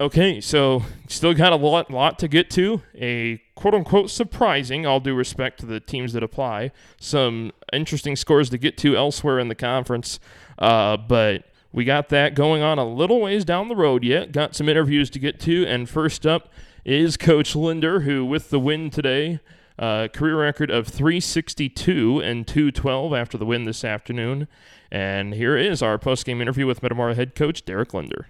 Okay, 0.00 0.40
so 0.40 0.84
still 1.08 1.34
got 1.34 1.52
a 1.52 1.56
lot, 1.56 1.90
lot 1.90 2.18
to 2.20 2.26
get 2.26 2.48
to. 2.52 2.80
A 2.94 3.42
quote 3.54 3.74
unquote 3.74 4.10
surprising, 4.10 4.86
all 4.86 4.98
due 4.98 5.14
respect 5.14 5.60
to 5.60 5.66
the 5.66 5.78
teams 5.78 6.14
that 6.14 6.22
apply, 6.22 6.72
some 6.98 7.52
interesting 7.70 8.16
scores 8.16 8.48
to 8.48 8.58
get 8.58 8.78
to 8.78 8.96
elsewhere 8.96 9.38
in 9.38 9.48
the 9.48 9.54
conference. 9.54 10.20
Uh, 10.58 10.96
but 10.96 11.44
we 11.70 11.84
got 11.84 12.08
that 12.08 12.34
going 12.34 12.62
on 12.62 12.78
a 12.78 12.84
little 12.84 13.20
ways 13.20 13.44
down 13.44 13.68
the 13.68 13.76
road 13.76 14.04
yet. 14.04 14.32
Got 14.32 14.56
some 14.56 14.70
interviews 14.70 15.10
to 15.10 15.18
get 15.18 15.38
to, 15.40 15.66
and 15.66 15.86
first 15.86 16.26
up 16.26 16.48
is 16.84 17.16
Coach 17.16 17.54
Linder, 17.54 18.00
who 18.00 18.24
with 18.24 18.50
the 18.50 18.58
win 18.58 18.90
today. 18.90 19.40
Uh, 19.78 20.08
career 20.08 20.36
record 20.36 20.70
of 20.70 20.86
362 20.86 22.20
and 22.20 22.46
212 22.46 23.14
after 23.14 23.38
the 23.38 23.46
win 23.46 23.64
this 23.64 23.84
afternoon. 23.84 24.46
And 24.90 25.34
here 25.34 25.56
is 25.56 25.82
our 25.82 25.98
post-game 25.98 26.40
interview 26.40 26.66
with 26.66 26.82
Metamora 26.82 27.14
head 27.14 27.34
coach 27.34 27.64
Deric 27.64 27.94
Linder. 27.94 28.26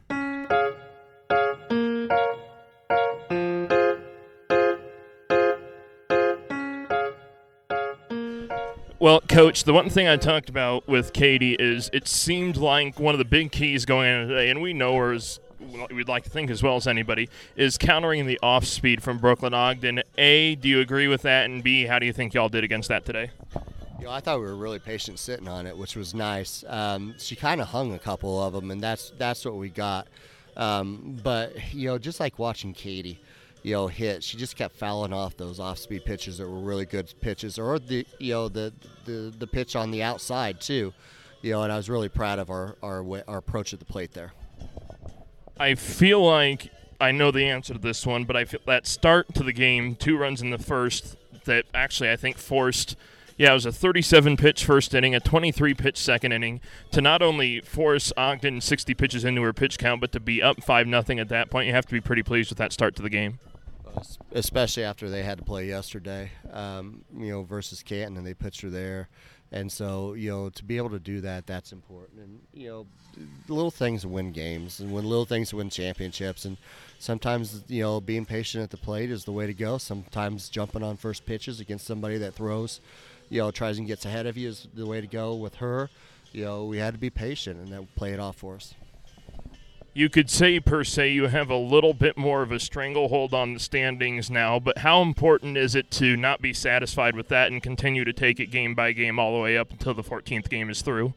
Well, 9.02 9.20
Coach, 9.22 9.64
the 9.64 9.72
one 9.72 9.90
thing 9.90 10.06
I 10.06 10.16
talked 10.16 10.48
about 10.48 10.86
with 10.86 11.12
Katy 11.12 11.54
is 11.54 11.90
it 11.92 12.06
seemed 12.06 12.56
like 12.56 13.00
one 13.00 13.16
of 13.16 13.18
the 13.18 13.24
big 13.24 13.50
keys 13.50 13.84
going 13.84 14.08
in 14.08 14.28
today, 14.28 14.48
and 14.48 14.62
we 14.62 14.72
know 14.72 14.94
her 14.94 15.12
we'd 15.90 16.08
like 16.08 16.24
to 16.24 16.30
think 16.30 16.50
as 16.50 16.62
well 16.62 16.76
as 16.76 16.86
anybody, 16.86 17.28
is 17.56 17.78
countering 17.78 18.26
the 18.26 18.38
off 18.42 18.64
speed 18.64 19.02
from 19.02 19.18
Brooklyn 19.18 19.54
Ogden. 19.54 20.02
A, 20.18 20.54
do 20.56 20.68
you 20.68 20.80
agree 20.80 21.08
with 21.08 21.22
that? 21.22 21.46
And 21.46 21.62
B, 21.62 21.86
how 21.86 21.98
do 21.98 22.06
you 22.06 22.12
think 22.12 22.34
y'all 22.34 22.48
did 22.48 22.64
against 22.64 22.88
that 22.88 23.04
today? 23.04 23.30
You 23.98 24.06
know, 24.08 24.10
I 24.10 24.20
thought 24.20 24.40
we 24.40 24.46
were 24.46 24.56
really 24.56 24.80
patient 24.80 25.18
sitting 25.20 25.46
on 25.46 25.66
it, 25.66 25.76
which 25.76 25.94
was 25.94 26.12
nice. 26.12 26.64
Um, 26.66 27.14
she 27.18 27.36
kind 27.36 27.60
of 27.60 27.68
hung 27.68 27.94
a 27.94 27.98
couple 27.98 28.42
of 28.42 28.52
them, 28.52 28.70
and 28.72 28.80
that's 28.80 29.12
that's 29.16 29.44
what 29.44 29.54
we 29.54 29.68
got. 29.68 30.08
Um, 30.56 31.20
but 31.22 31.72
you 31.72 31.86
know, 31.86 31.98
just 31.98 32.18
like 32.18 32.38
watching 32.38 32.74
Katy, 32.74 33.20
you 33.62 33.74
know, 33.74 33.86
hit. 33.86 34.24
She 34.24 34.36
just 34.36 34.56
kept 34.56 34.74
fouling 34.74 35.12
off 35.12 35.36
those 35.36 35.60
off-speed 35.60 36.04
pitches 36.04 36.38
that 36.38 36.48
were 36.48 36.58
really 36.58 36.84
good 36.84 37.14
pitches, 37.20 37.60
or 37.60 37.78
the 37.78 38.04
you 38.18 38.32
know 38.32 38.48
the 38.48 38.72
the, 39.04 39.32
the 39.38 39.46
pitch 39.46 39.76
on 39.76 39.92
the 39.92 40.02
outside 40.02 40.60
too. 40.60 40.92
You 41.40 41.52
know, 41.52 41.62
and 41.62 41.72
I 41.72 41.76
was 41.76 41.88
really 41.88 42.08
proud 42.08 42.40
of 42.40 42.50
our 42.50 42.76
our, 42.82 43.04
our 43.28 43.38
approach 43.38 43.72
at 43.72 43.78
the 43.78 43.84
plate 43.84 44.12
there. 44.14 44.32
I 45.62 45.76
feel 45.76 46.20
like 46.20 46.72
I 47.00 47.12
know 47.12 47.30
the 47.30 47.48
answer 47.48 47.72
to 47.72 47.78
this 47.78 48.04
one, 48.04 48.24
but 48.24 48.34
I 48.34 48.44
feel 48.44 48.58
that 48.66 48.84
start 48.84 49.32
to 49.34 49.44
the 49.44 49.52
game, 49.52 49.94
two 49.94 50.16
runs 50.16 50.42
in 50.42 50.50
the 50.50 50.58
first, 50.58 51.16
that 51.44 51.66
actually 51.72 52.10
I 52.10 52.16
think 52.16 52.36
forced. 52.36 52.96
Yeah, 53.36 53.52
it 53.52 53.54
was 53.54 53.66
a 53.66 53.70
37 53.70 54.36
pitch 54.36 54.64
first 54.64 54.92
inning, 54.92 55.14
a 55.14 55.20
23 55.20 55.74
pitch 55.74 55.98
second 55.98 56.32
inning 56.32 56.60
to 56.90 57.00
not 57.00 57.22
only 57.22 57.60
force 57.60 58.12
Ogden 58.16 58.60
60 58.60 58.92
pitches 58.94 59.24
into 59.24 59.40
her 59.42 59.52
pitch 59.52 59.78
count, 59.78 60.00
but 60.00 60.10
to 60.10 60.18
be 60.18 60.42
up 60.42 60.64
5 60.64 60.88
nothing 60.88 61.20
at 61.20 61.28
that 61.28 61.48
point. 61.48 61.68
You 61.68 61.74
have 61.74 61.86
to 61.86 61.92
be 61.92 62.00
pretty 62.00 62.24
pleased 62.24 62.50
with 62.50 62.58
that 62.58 62.72
start 62.72 62.96
to 62.96 63.02
the 63.02 63.08
game 63.08 63.38
especially 64.32 64.84
after 64.84 65.10
they 65.10 65.22
had 65.22 65.38
to 65.38 65.44
play 65.44 65.66
yesterday, 65.66 66.30
um, 66.50 67.04
you 67.14 67.30
know, 67.30 67.42
versus 67.42 67.82
Canton, 67.82 68.16
and 68.16 68.26
they 68.26 68.34
pitched 68.34 68.62
her 68.62 68.70
there. 68.70 69.08
And 69.52 69.70
so, 69.70 70.14
you 70.14 70.30
know, 70.30 70.48
to 70.48 70.64
be 70.64 70.78
able 70.78 70.90
to 70.90 70.98
do 70.98 71.20
that, 71.20 71.46
that's 71.46 71.72
important. 71.72 72.20
And, 72.20 72.40
you 72.54 72.68
know, 72.68 72.86
little 73.46 73.70
things 73.70 74.06
win 74.06 74.32
games 74.32 74.80
and 74.80 74.92
when 74.92 75.04
little 75.04 75.26
things 75.26 75.52
win 75.52 75.68
championships. 75.68 76.46
And 76.46 76.56
sometimes, 76.98 77.62
you 77.68 77.82
know, 77.82 78.00
being 78.00 78.24
patient 78.24 78.64
at 78.64 78.70
the 78.70 78.78
plate 78.78 79.10
is 79.10 79.24
the 79.26 79.32
way 79.32 79.46
to 79.46 79.52
go. 79.52 79.76
Sometimes 79.76 80.48
jumping 80.48 80.82
on 80.82 80.96
first 80.96 81.26
pitches 81.26 81.60
against 81.60 81.86
somebody 81.86 82.16
that 82.18 82.32
throws, 82.32 82.80
you 83.28 83.42
know, 83.42 83.50
tries 83.50 83.76
and 83.76 83.86
gets 83.86 84.06
ahead 84.06 84.26
of 84.26 84.38
you 84.38 84.48
is 84.48 84.68
the 84.74 84.86
way 84.86 85.02
to 85.02 85.06
go 85.06 85.34
with 85.34 85.56
her. 85.56 85.90
You 86.32 86.44
know, 86.44 86.64
we 86.64 86.78
had 86.78 86.94
to 86.94 87.00
be 87.00 87.10
patient 87.10 87.60
and 87.60 87.68
that 87.72 87.94
play 87.94 88.14
it 88.14 88.20
off 88.20 88.36
for 88.36 88.56
us 88.56 88.72
you 89.94 90.08
could 90.08 90.30
say 90.30 90.58
per 90.58 90.84
se 90.84 91.10
you 91.10 91.26
have 91.26 91.50
a 91.50 91.56
little 91.56 91.92
bit 91.92 92.16
more 92.16 92.42
of 92.42 92.50
a 92.50 92.58
stranglehold 92.58 93.34
on 93.34 93.54
the 93.54 93.60
standings 93.60 94.30
now, 94.30 94.58
but 94.58 94.78
how 94.78 95.02
important 95.02 95.56
is 95.56 95.74
it 95.74 95.90
to 95.90 96.16
not 96.16 96.40
be 96.40 96.52
satisfied 96.52 97.14
with 97.14 97.28
that 97.28 97.52
and 97.52 97.62
continue 97.62 98.04
to 98.04 98.12
take 98.12 98.40
it 98.40 98.46
game 98.46 98.74
by 98.74 98.92
game 98.92 99.18
all 99.18 99.34
the 99.34 99.40
way 99.40 99.56
up 99.56 99.70
until 99.70 99.94
the 99.94 100.02
14th 100.02 100.48
game 100.48 100.70
is 100.70 100.82
through? 100.82 101.12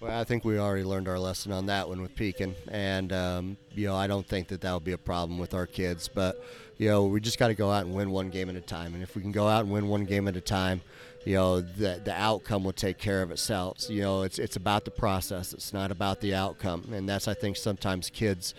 Well, 0.00 0.16
I 0.16 0.22
think 0.22 0.44
we 0.44 0.58
already 0.58 0.84
learned 0.84 1.08
our 1.08 1.18
lesson 1.18 1.50
on 1.50 1.66
that 1.66 1.88
one 1.88 2.00
with 2.00 2.14
Pekin, 2.14 2.54
and 2.70 3.12
um, 3.12 3.56
you 3.74 3.88
know 3.88 3.96
I 3.96 4.06
don't 4.06 4.26
think 4.26 4.46
that 4.48 4.60
that 4.60 4.70
will 4.70 4.78
be 4.78 4.92
a 4.92 4.98
problem 4.98 5.38
with 5.40 5.54
our 5.54 5.66
kids. 5.66 6.06
But 6.06 6.40
you 6.76 6.88
know 6.88 7.06
we 7.06 7.20
just 7.20 7.38
got 7.38 7.48
to 7.48 7.54
go 7.54 7.70
out 7.72 7.84
and 7.84 7.92
win 7.92 8.12
one 8.12 8.30
game 8.30 8.48
at 8.48 8.54
a 8.54 8.60
time, 8.60 8.94
and 8.94 9.02
if 9.02 9.16
we 9.16 9.22
can 9.22 9.32
go 9.32 9.48
out 9.48 9.64
and 9.64 9.72
win 9.72 9.88
one 9.88 10.04
game 10.04 10.28
at 10.28 10.36
a 10.36 10.40
time, 10.40 10.82
you 11.24 11.34
know 11.34 11.60
the 11.60 12.00
the 12.04 12.12
outcome 12.12 12.62
will 12.62 12.72
take 12.72 12.98
care 12.98 13.22
of 13.22 13.32
itself. 13.32 13.80
So, 13.80 13.92
you 13.92 14.02
know, 14.02 14.22
it's 14.22 14.38
it's 14.38 14.54
about 14.54 14.84
the 14.84 14.92
process. 14.92 15.52
It's 15.52 15.72
not 15.72 15.90
about 15.90 16.20
the 16.20 16.32
outcome, 16.32 16.90
and 16.92 17.08
that's 17.08 17.26
I 17.26 17.34
think 17.34 17.56
sometimes 17.56 18.08
kids 18.08 18.54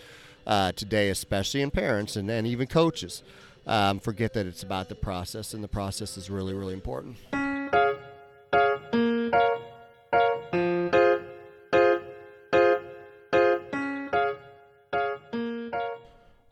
uh, 0.46 0.72
today, 0.72 1.08
especially 1.08 1.62
and 1.62 1.72
parents 1.72 2.16
and, 2.16 2.30
and 2.30 2.46
even 2.46 2.66
coaches, 2.66 3.22
um, 3.66 3.98
forget 3.98 4.34
that 4.34 4.46
it's 4.46 4.62
about 4.62 4.90
the 4.90 4.94
process, 4.94 5.54
and 5.54 5.64
the 5.64 5.68
process 5.68 6.18
is 6.18 6.28
really 6.28 6.52
really 6.52 6.74
important. 6.74 7.16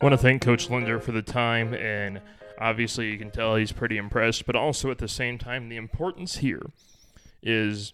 I 0.00 0.04
want 0.04 0.12
to 0.12 0.18
thank 0.18 0.42
Coach 0.42 0.70
Linder 0.70 1.00
for 1.00 1.12
the 1.12 1.22
time 1.22 1.74
and 1.74 2.20
Obviously, 2.60 3.10
you 3.10 3.18
can 3.18 3.30
tell 3.30 3.54
he's 3.54 3.72
pretty 3.72 3.96
impressed, 3.96 4.44
but 4.44 4.56
also 4.56 4.90
at 4.90 4.98
the 4.98 5.08
same 5.08 5.38
time, 5.38 5.68
the 5.68 5.76
importance 5.76 6.38
here 6.38 6.70
is 7.42 7.92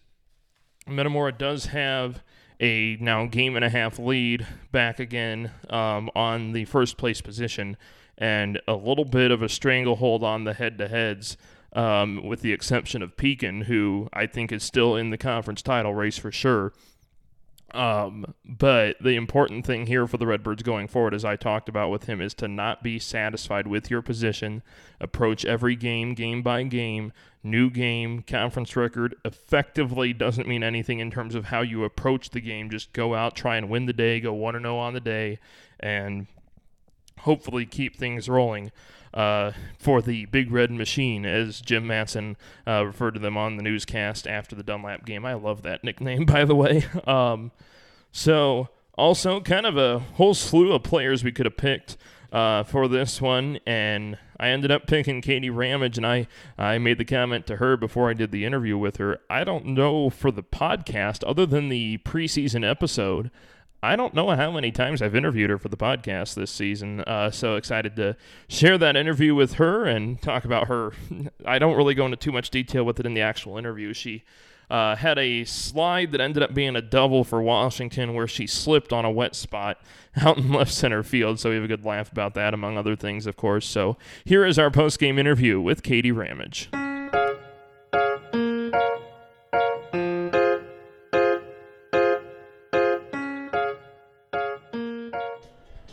Metamora 0.86 1.32
does 1.32 1.66
have 1.66 2.22
a 2.60 2.96
now 3.00 3.26
game 3.26 3.56
and 3.56 3.64
a 3.64 3.68
half 3.68 3.98
lead 3.98 4.46
back 4.72 4.98
again 4.98 5.50
um, 5.68 6.08
on 6.14 6.52
the 6.52 6.64
first 6.64 6.96
place 6.96 7.20
position 7.20 7.76
and 8.16 8.60
a 8.66 8.74
little 8.74 9.04
bit 9.04 9.30
of 9.30 9.42
a 9.42 9.48
stranglehold 9.48 10.22
on 10.22 10.44
the 10.44 10.54
head 10.54 10.78
to 10.78 10.88
heads. 10.88 11.36
Um, 11.74 12.22
with 12.24 12.40
the 12.40 12.52
exception 12.52 13.02
of 13.02 13.16
Pekin, 13.16 13.62
who 13.62 14.08
I 14.12 14.26
think 14.26 14.52
is 14.52 14.62
still 14.62 14.94
in 14.94 15.10
the 15.10 15.18
conference 15.18 15.60
title 15.60 15.92
race 15.92 16.16
for 16.16 16.30
sure. 16.30 16.72
Um, 17.74 18.34
but 18.44 18.96
the 19.02 19.16
important 19.16 19.66
thing 19.66 19.86
here 19.86 20.06
for 20.06 20.16
the 20.16 20.28
Redbirds 20.28 20.62
going 20.62 20.86
forward, 20.86 21.12
as 21.12 21.24
I 21.24 21.34
talked 21.34 21.68
about 21.68 21.90
with 21.90 22.04
him, 22.04 22.20
is 22.20 22.32
to 22.34 22.46
not 22.46 22.84
be 22.84 23.00
satisfied 23.00 23.66
with 23.66 23.90
your 23.90 24.00
position. 24.00 24.62
Approach 25.00 25.44
every 25.44 25.74
game, 25.74 26.14
game 26.14 26.40
by 26.40 26.62
game, 26.62 27.12
new 27.42 27.68
game, 27.70 28.22
conference 28.22 28.76
record. 28.76 29.16
Effectively 29.24 30.12
doesn't 30.12 30.46
mean 30.46 30.62
anything 30.62 31.00
in 31.00 31.10
terms 31.10 31.34
of 31.34 31.46
how 31.46 31.62
you 31.62 31.82
approach 31.82 32.30
the 32.30 32.40
game. 32.40 32.70
Just 32.70 32.92
go 32.92 33.14
out, 33.14 33.34
try 33.34 33.56
and 33.56 33.68
win 33.68 33.86
the 33.86 33.92
day, 33.92 34.20
go 34.20 34.32
1 34.32 34.54
0 34.54 34.76
on 34.76 34.94
the 34.94 35.00
day, 35.00 35.40
and 35.80 36.28
hopefully 37.20 37.66
keep 37.66 37.96
things 37.96 38.28
rolling. 38.28 38.70
Uh, 39.14 39.52
for 39.78 40.02
the 40.02 40.26
Big 40.26 40.50
Red 40.50 40.72
Machine, 40.72 41.24
as 41.24 41.60
Jim 41.60 41.86
Matson 41.86 42.36
uh, 42.66 42.84
referred 42.84 43.14
to 43.14 43.20
them 43.20 43.36
on 43.36 43.56
the 43.56 43.62
newscast 43.62 44.26
after 44.26 44.56
the 44.56 44.64
Dunlap 44.64 45.06
game. 45.06 45.24
I 45.24 45.34
love 45.34 45.62
that 45.62 45.84
nickname, 45.84 46.24
by 46.26 46.44
the 46.44 46.56
way. 46.56 46.84
Um, 47.06 47.52
so, 48.10 48.70
also, 48.98 49.40
kind 49.40 49.66
of 49.66 49.76
a 49.76 50.00
whole 50.00 50.34
slew 50.34 50.72
of 50.72 50.82
players 50.82 51.22
we 51.22 51.30
could 51.30 51.46
have 51.46 51.56
picked. 51.56 51.96
Uh, 52.32 52.64
for 52.64 52.88
this 52.88 53.20
one, 53.20 53.60
and 53.64 54.18
I 54.40 54.48
ended 54.48 54.72
up 54.72 54.88
picking 54.88 55.20
Katy 55.20 55.50
Ramage, 55.50 55.96
and 55.96 56.04
I, 56.04 56.26
I 56.58 56.78
made 56.78 56.98
the 56.98 57.04
comment 57.04 57.46
to 57.46 57.58
her 57.58 57.76
before 57.76 58.10
I 58.10 58.14
did 58.14 58.32
the 58.32 58.44
interview 58.44 58.76
with 58.76 58.96
her. 58.96 59.20
I 59.30 59.44
don't 59.44 59.66
know 59.66 60.10
for 60.10 60.32
the 60.32 60.42
podcast, 60.42 61.22
other 61.24 61.46
than 61.46 61.68
the 61.68 61.98
preseason 61.98 62.68
episode, 62.68 63.30
I 63.84 63.96
don't 63.96 64.14
know 64.14 64.30
how 64.30 64.50
many 64.50 64.72
times 64.72 65.02
I've 65.02 65.14
interviewed 65.14 65.50
her 65.50 65.58
for 65.58 65.68
the 65.68 65.76
podcast 65.76 66.34
this 66.34 66.50
season. 66.50 67.00
Uh, 67.00 67.30
so 67.30 67.56
excited 67.56 67.96
to 67.96 68.16
share 68.48 68.78
that 68.78 68.96
interview 68.96 69.34
with 69.34 69.54
her 69.54 69.84
and 69.84 70.20
talk 70.22 70.46
about 70.46 70.68
her. 70.68 70.94
I 71.46 71.58
don't 71.58 71.76
really 71.76 71.94
go 71.94 72.06
into 72.06 72.16
too 72.16 72.32
much 72.32 72.48
detail 72.48 72.84
with 72.84 72.98
it 72.98 73.04
in 73.04 73.12
the 73.12 73.20
actual 73.20 73.58
interview. 73.58 73.92
She 73.92 74.24
uh, 74.70 74.96
had 74.96 75.18
a 75.18 75.44
slide 75.44 76.12
that 76.12 76.20
ended 76.22 76.42
up 76.42 76.54
being 76.54 76.76
a 76.76 76.82
double 76.82 77.24
for 77.24 77.42
Washington 77.42 78.14
where 78.14 78.26
she 78.26 78.46
slipped 78.46 78.90
on 78.90 79.04
a 79.04 79.10
wet 79.10 79.34
spot 79.34 79.78
out 80.16 80.38
in 80.38 80.50
left 80.50 80.72
center 80.72 81.02
field. 81.02 81.38
So 81.38 81.50
we 81.50 81.56
have 81.56 81.64
a 81.64 81.68
good 81.68 81.84
laugh 81.84 82.10
about 82.10 82.32
that, 82.34 82.54
among 82.54 82.78
other 82.78 82.96
things, 82.96 83.26
of 83.26 83.36
course. 83.36 83.66
So 83.66 83.98
here 84.24 84.46
is 84.46 84.58
our 84.58 84.70
post 84.70 84.98
game 84.98 85.18
interview 85.18 85.60
with 85.60 85.82
Katy 85.82 86.10
Ramage. 86.10 86.70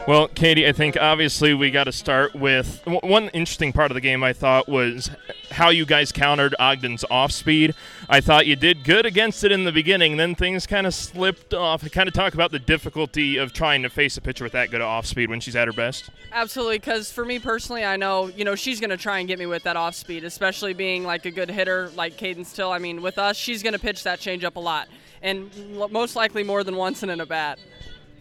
Well, 0.07 0.29
Katy, 0.29 0.67
I 0.67 0.71
think 0.71 0.97
obviously 0.99 1.53
we 1.53 1.69
got 1.69 1.83
to 1.83 1.91
start 1.91 2.33
with 2.33 2.81
one 2.85 3.29
interesting 3.29 3.71
part 3.71 3.91
of 3.91 3.95
the 3.95 4.01
game. 4.01 4.23
I 4.23 4.33
thought 4.33 4.67
was 4.67 5.11
how 5.51 5.69
you 5.69 5.85
guys 5.85 6.11
countered 6.11 6.55
Ogden's 6.59 7.05
off 7.11 7.31
speed. 7.31 7.75
I 8.09 8.19
thought 8.19 8.47
you 8.47 8.55
did 8.55 8.83
good 8.83 9.05
against 9.05 9.43
it 9.43 9.51
in 9.51 9.63
the 9.63 9.71
beginning, 9.71 10.17
then 10.17 10.33
things 10.33 10.65
kind 10.65 10.87
of 10.87 10.95
slipped 10.95 11.53
off. 11.53 11.89
Kind 11.91 12.07
of 12.07 12.15
talk 12.15 12.33
about 12.33 12.51
the 12.51 12.57
difficulty 12.57 13.37
of 13.37 13.53
trying 13.53 13.83
to 13.83 13.89
face 13.89 14.17
a 14.17 14.21
pitcher 14.21 14.43
with 14.43 14.53
that 14.53 14.71
good 14.71 14.81
off 14.81 15.05
speed 15.05 15.29
when 15.29 15.39
she's 15.39 15.55
at 15.55 15.67
her 15.67 15.73
best. 15.73 16.09
Absolutely, 16.31 16.79
because 16.79 17.11
for 17.11 17.23
me 17.23 17.37
personally, 17.37 17.85
I 17.85 17.95
know 17.95 18.27
you 18.27 18.43
know 18.43 18.55
she's 18.55 18.79
going 18.79 18.89
to 18.89 18.97
try 18.97 19.19
and 19.19 19.27
get 19.27 19.37
me 19.37 19.45
with 19.45 19.63
that 19.63 19.77
off 19.77 19.93
speed, 19.93 20.23
especially 20.23 20.73
being 20.73 21.03
like 21.03 21.25
a 21.27 21.31
good 21.31 21.51
hitter 21.51 21.91
like 21.95 22.17
Cadence 22.17 22.53
Till. 22.53 22.71
I 22.71 22.79
mean, 22.79 23.03
with 23.03 23.19
us, 23.19 23.37
she's 23.37 23.61
going 23.61 23.73
to 23.73 23.79
pitch 23.79 24.03
that 24.03 24.19
changeup 24.19 24.55
a 24.55 24.59
lot, 24.59 24.87
and 25.21 25.51
most 25.91 26.15
likely 26.15 26.43
more 26.43 26.63
than 26.63 26.75
once 26.75 27.03
in 27.03 27.11
a 27.11 27.25
bat 27.25 27.59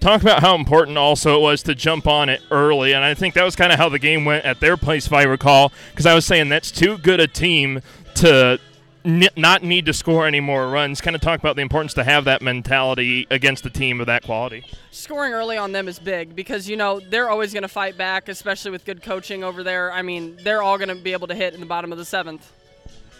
talk 0.00 0.23
about 0.23 0.40
how 0.40 0.54
important 0.54 0.99
also 0.99 1.37
it 1.37 1.42
was 1.42 1.62
to 1.64 1.75
jump 1.75 2.07
on 2.07 2.28
it 2.28 2.42
early. 2.50 2.92
And 2.92 3.04
I 3.04 3.14
think 3.14 3.35
that 3.35 3.45
was 3.45 3.54
kind 3.54 3.73
of 3.73 3.78
how 3.78 3.88
the 3.88 3.99
game 3.99 4.25
went 4.25 4.45
at 4.45 4.61
their 4.61 4.76
place, 4.76 5.07
if 5.07 5.12
I 5.12 5.23
recall, 5.23 5.73
because 5.90 6.07
I 6.07 6.14
was 6.14 6.25
saying 6.25 6.49
that's 6.49 6.71
too 6.71 6.99
good 6.99 7.21
a 7.21 7.26
team 7.26 7.83
to 8.16 8.59
n- 9.04 9.28
not 9.37 9.62
need 9.62 9.87
to 9.87 9.92
score 9.92 10.26
any 10.26 10.40
more 10.40 10.69
runs. 10.69 11.00
Kind 11.00 11.14
of 11.14 11.23
talk 11.23 11.38
about 11.38 11.57
the 11.57 11.62
importance 11.62 11.95
to 11.95 12.04
have 12.04 12.25
that 12.25 12.42
mentality 12.42 13.26
against 13.30 13.64
a 13.66 13.71
team 13.71 14.00
of 14.00 14.07
that 14.07 14.23
quality. 14.25 14.64
Scoring 14.90 15.33
early 15.33 15.57
on 15.57 15.73
them 15.73 15.87
is 15.87 15.99
big 15.99 16.35
because 16.35 16.69
you 16.69 16.76
know 16.76 17.00
they're 17.00 17.30
always 17.30 17.52
going 17.52 17.62
to 17.62 17.69
fight 17.69 17.97
back, 17.97 18.28
especially 18.28 18.71
with 18.71 18.85
good 18.85 19.02
coaching 19.02 19.45
over 19.45 19.62
there. 19.62 19.92
I 19.92 20.02
mean, 20.02 20.38
they're 20.42 20.62
all 20.62 20.78
going 20.78 20.88
to 20.88 20.95
be 20.95 21.12
able 21.12 21.28
to 21.28 21.35
hit 21.35 21.54
in 21.54 21.61
the 21.61 21.66
bottom 21.66 21.92
of 21.92 21.99
the 21.99 22.04
seventh. 22.04 22.50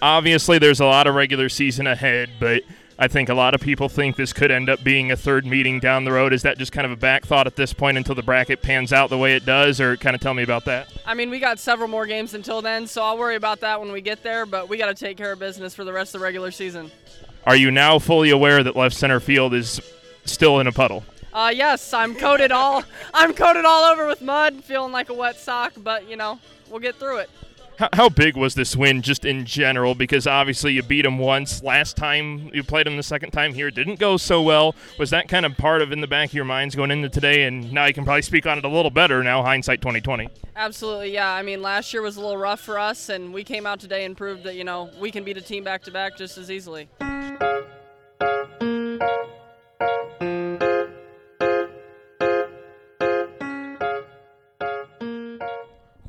Obviously, 0.03 0.59
there's 0.59 0.81
a 0.81 0.87
lot 0.87 1.07
of 1.07 1.15
regular 1.15 1.51
season 1.51 1.87
ahead, 1.87 2.31
but 2.41 2.63
I 3.03 3.09
think 3.09 3.31
a 3.31 3.35
lot 3.35 3.55
of 3.55 3.63
people 3.63 3.89
think 3.89 4.17
this 4.17 4.35
could 4.35 4.51
end 4.51 4.69
up 4.69 4.85
being 4.85 5.11
a 5.11 5.17
third 5.17 5.47
meeting 5.47 5.81
down 5.81 6.05
the 6.05 6.13
road. 6.13 6.35
Is 6.35 6.43
that 6.43 6.59
just 6.59 6.71
kind 6.71 6.85
of 6.85 6.93
a 6.93 6.97
back 6.97 7.25
thought 7.25 7.47
at 7.47 7.57
this 7.57 7.73
point 7.73 7.97
until 7.97 8.15
the 8.15 8.23
bracket 8.23 8.61
pans 8.61 8.93
out 8.93 9.09
the 9.09 9.17
way 9.17 9.35
it 9.35 9.47
does, 9.47 9.81
or 9.81 9.97
kind 9.97 10.15
of 10.15 10.21
tell 10.21 10.35
me 10.35 10.43
about 10.43 10.67
that? 10.67 10.93
I 11.07 11.15
mean, 11.15 11.31
we 11.31 11.39
got 11.39 11.59
several 11.59 11.89
more 11.89 12.05
games 12.05 12.35
until 12.35 12.61
then, 12.61 12.87
so 12.87 13.03
I'll 13.03 13.17
worry 13.17 13.37
about 13.37 13.61
that 13.61 13.81
when 13.81 13.91
we 13.91 14.03
get 14.03 14.23
there, 14.23 14.45
but 14.45 14.69
we 14.69 14.77
got 14.77 14.89
to 14.89 14.95
take 14.95 15.17
care 15.17 15.33
of 15.33 15.39
business 15.39 15.75
for 15.75 15.83
the 15.83 15.95
rest 15.95 16.15
of 16.15 16.21
the 16.21 16.25
regular 16.27 16.51
season. 16.51 16.91
Are 17.47 17.57
you 17.57 17.71
now 17.71 17.99
fully 17.99 18.29
aware 18.29 18.63
that 18.63 18.77
left 18.77 18.95
center 18.95 19.19
field 19.19 19.55
is 19.55 19.81
still 20.27 20.61
in 20.61 20.67
a 20.67 20.73
puddle? 20.73 21.03
Uh, 21.33 21.51
yes, 21.55 21.95
I'm 21.95 22.15
coated 22.15 22.53
all 22.53 22.85
I'm 23.15 23.33
coated 23.33 23.65
all 23.65 23.85
over 23.85 24.07
with 24.07 24.21
mud, 24.21 24.63
feeling 24.63 24.93
like 24.93 25.09
a 25.09 25.15
wet 25.15 25.39
sock, 25.39 25.73
but 25.79 26.07
you 26.07 26.17
know, 26.17 26.39
we'll 26.69 26.81
get 26.81 26.97
through 26.97 27.19
it. 27.19 27.31
How, 27.81 27.89
how 27.95 28.09
big 28.11 28.37
was 28.37 28.55
this 28.55 28.77
win 28.77 29.01
just 29.01 29.25
in 29.25 29.47
general? 29.47 29.95
Because 29.95 30.27
obviously 30.27 30.75
you 30.75 30.83
beat 30.83 31.01
them 31.01 31.17
once. 31.17 31.63
Last 31.63 31.97
time 31.97 32.51
you 32.53 32.63
played 32.63 32.87
them 32.87 32.99
the 32.99 33.03
second 33.03 33.31
time 33.31 33.55
here 33.55 33.71
didn't 33.71 33.99
go 33.99 34.19
so 34.19 34.43
well. 34.43 34.75
Was 34.99 35.09
that 35.11 35.29
kind 35.29 35.47
of 35.47 35.57
part 35.57 35.81
of 35.81 35.91
in 35.91 36.03
the 36.03 36.07
back 36.07 36.29
of 36.29 36.35
your 36.35 36.45
minds 36.45 36.75
going 36.75 36.91
into 36.91 37.09
today? 37.09 37.45
And 37.45 37.73
now 37.73 37.87
you 37.87 37.95
can 37.95 38.05
probably 38.05 38.21
speak 38.21 38.45
on 38.45 38.59
it 38.59 38.67
a 38.67 38.69
little 38.69 38.91
better 38.91 39.23
now, 39.23 39.43
hindsight 39.43 39.81
2020. 39.81 40.29
Absolutely, 40.57 41.15
yeah. 41.15 41.33
I 41.33 41.41
mean, 41.41 41.63
last 41.63 41.95
year 41.95 42.03
was 42.03 42.19
a 42.19 42.21
little 42.21 42.37
rough 42.37 42.61
for 42.61 42.79
us, 42.79 43.09
and 43.09 43.33
we 43.33 43.45
came 43.45 43.65
out 43.65 43.81
today 43.81 44.05
and 44.05 44.15
proved 44.15 44.45
that 44.45 44.57
you 44.57 44.65
know 44.65 44.91
we 45.01 45.11
can 45.11 45.25
beat 45.25 45.39
a 45.39 45.43
team 45.43 45.65
back 45.65 45.83
to 45.85 45.91
back 45.91 46.19
just 46.19 46.37
as 46.37 46.51
easily. 46.51 46.91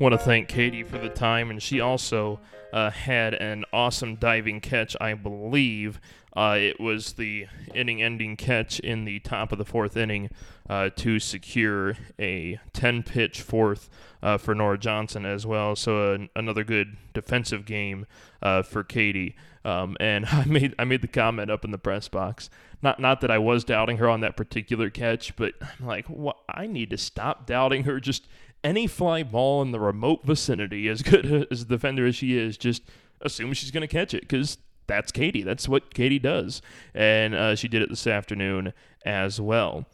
Want 0.02 0.14
to 0.14 0.18
thank 0.18 0.48
Katy 0.48 0.82
for 0.82 0.98
the 0.98 1.08
time, 1.08 1.48
and 1.48 1.62
she 1.62 1.78
also 1.78 2.40
uh, 2.72 2.90
had 2.90 3.34
an 3.34 3.64
awesome 3.72 4.16
diving 4.16 4.60
catch, 4.60 4.96
I 5.00 5.14
believe. 5.14 6.00
Uh, 6.36 6.56
it 6.58 6.80
was 6.80 7.12
the 7.12 7.46
inning 7.72 8.02
ending 8.02 8.36
catch 8.36 8.80
in 8.80 9.04
the 9.04 9.20
top 9.20 9.52
of 9.52 9.58
the 9.58 9.64
fourth 9.64 9.96
inning 9.96 10.30
uh, 10.68 10.90
to 10.96 11.20
secure 11.20 11.96
a 12.18 12.58
10 12.72 13.04
pitch 13.04 13.42
fourth 13.42 13.88
uh, 14.24 14.38
for 14.38 14.56
Nora 14.56 14.76
Johnson 14.76 15.24
as 15.24 15.46
well. 15.46 15.76
So, 15.76 16.26
another 16.34 16.64
good 16.64 16.96
defensive 17.14 17.64
game 17.64 18.06
uh, 18.42 18.62
for 18.62 18.82
Katy. 18.82 19.36
Um, 19.64 19.96
and 20.00 20.26
I 20.32 20.44
made 20.46 20.74
I 20.80 20.84
made 20.84 21.02
the 21.02 21.06
comment 21.06 21.48
up 21.48 21.64
in 21.64 21.70
the 21.70 21.78
press 21.78 22.08
box. 22.08 22.50
Not 22.82 22.98
not 22.98 23.20
that 23.20 23.30
I 23.30 23.38
was 23.38 23.62
doubting 23.62 23.98
her 23.98 24.08
on 24.08 24.20
that 24.22 24.36
particular 24.36 24.90
catch, 24.90 25.36
but 25.36 25.54
I'm 25.60 25.86
like, 25.86 26.06
what? 26.06 26.38
I 26.48 26.66
need 26.66 26.90
to 26.90 26.98
stop 26.98 27.46
doubting 27.46 27.84
her. 27.84 28.00
Just 28.00 28.26
any 28.64 28.86
fly 28.86 29.22
ball 29.22 29.62
in 29.62 29.72
the 29.72 29.80
remote 29.80 30.24
vicinity, 30.24 30.88
as 30.88 31.02
good 31.02 31.46
as 31.50 31.62
a 31.62 31.64
defender 31.66 32.06
as 32.06 32.16
she 32.16 32.36
is, 32.36 32.56
just 32.56 32.82
assume 33.20 33.52
she's 33.52 33.70
going 33.70 33.82
to 33.82 33.88
catch 33.88 34.14
it 34.14 34.22
because 34.22 34.58
that's 34.86 35.12
Katy. 35.12 35.42
That's 35.42 35.68
what 35.68 35.94
Katy 35.94 36.18
does. 36.18 36.60
And 36.94 37.34
uh, 37.34 37.54
she 37.56 37.68
did 37.68 37.82
it 37.82 37.88
this 37.88 38.06
afternoon 38.06 38.72
as 39.04 39.40
well. 39.40 39.86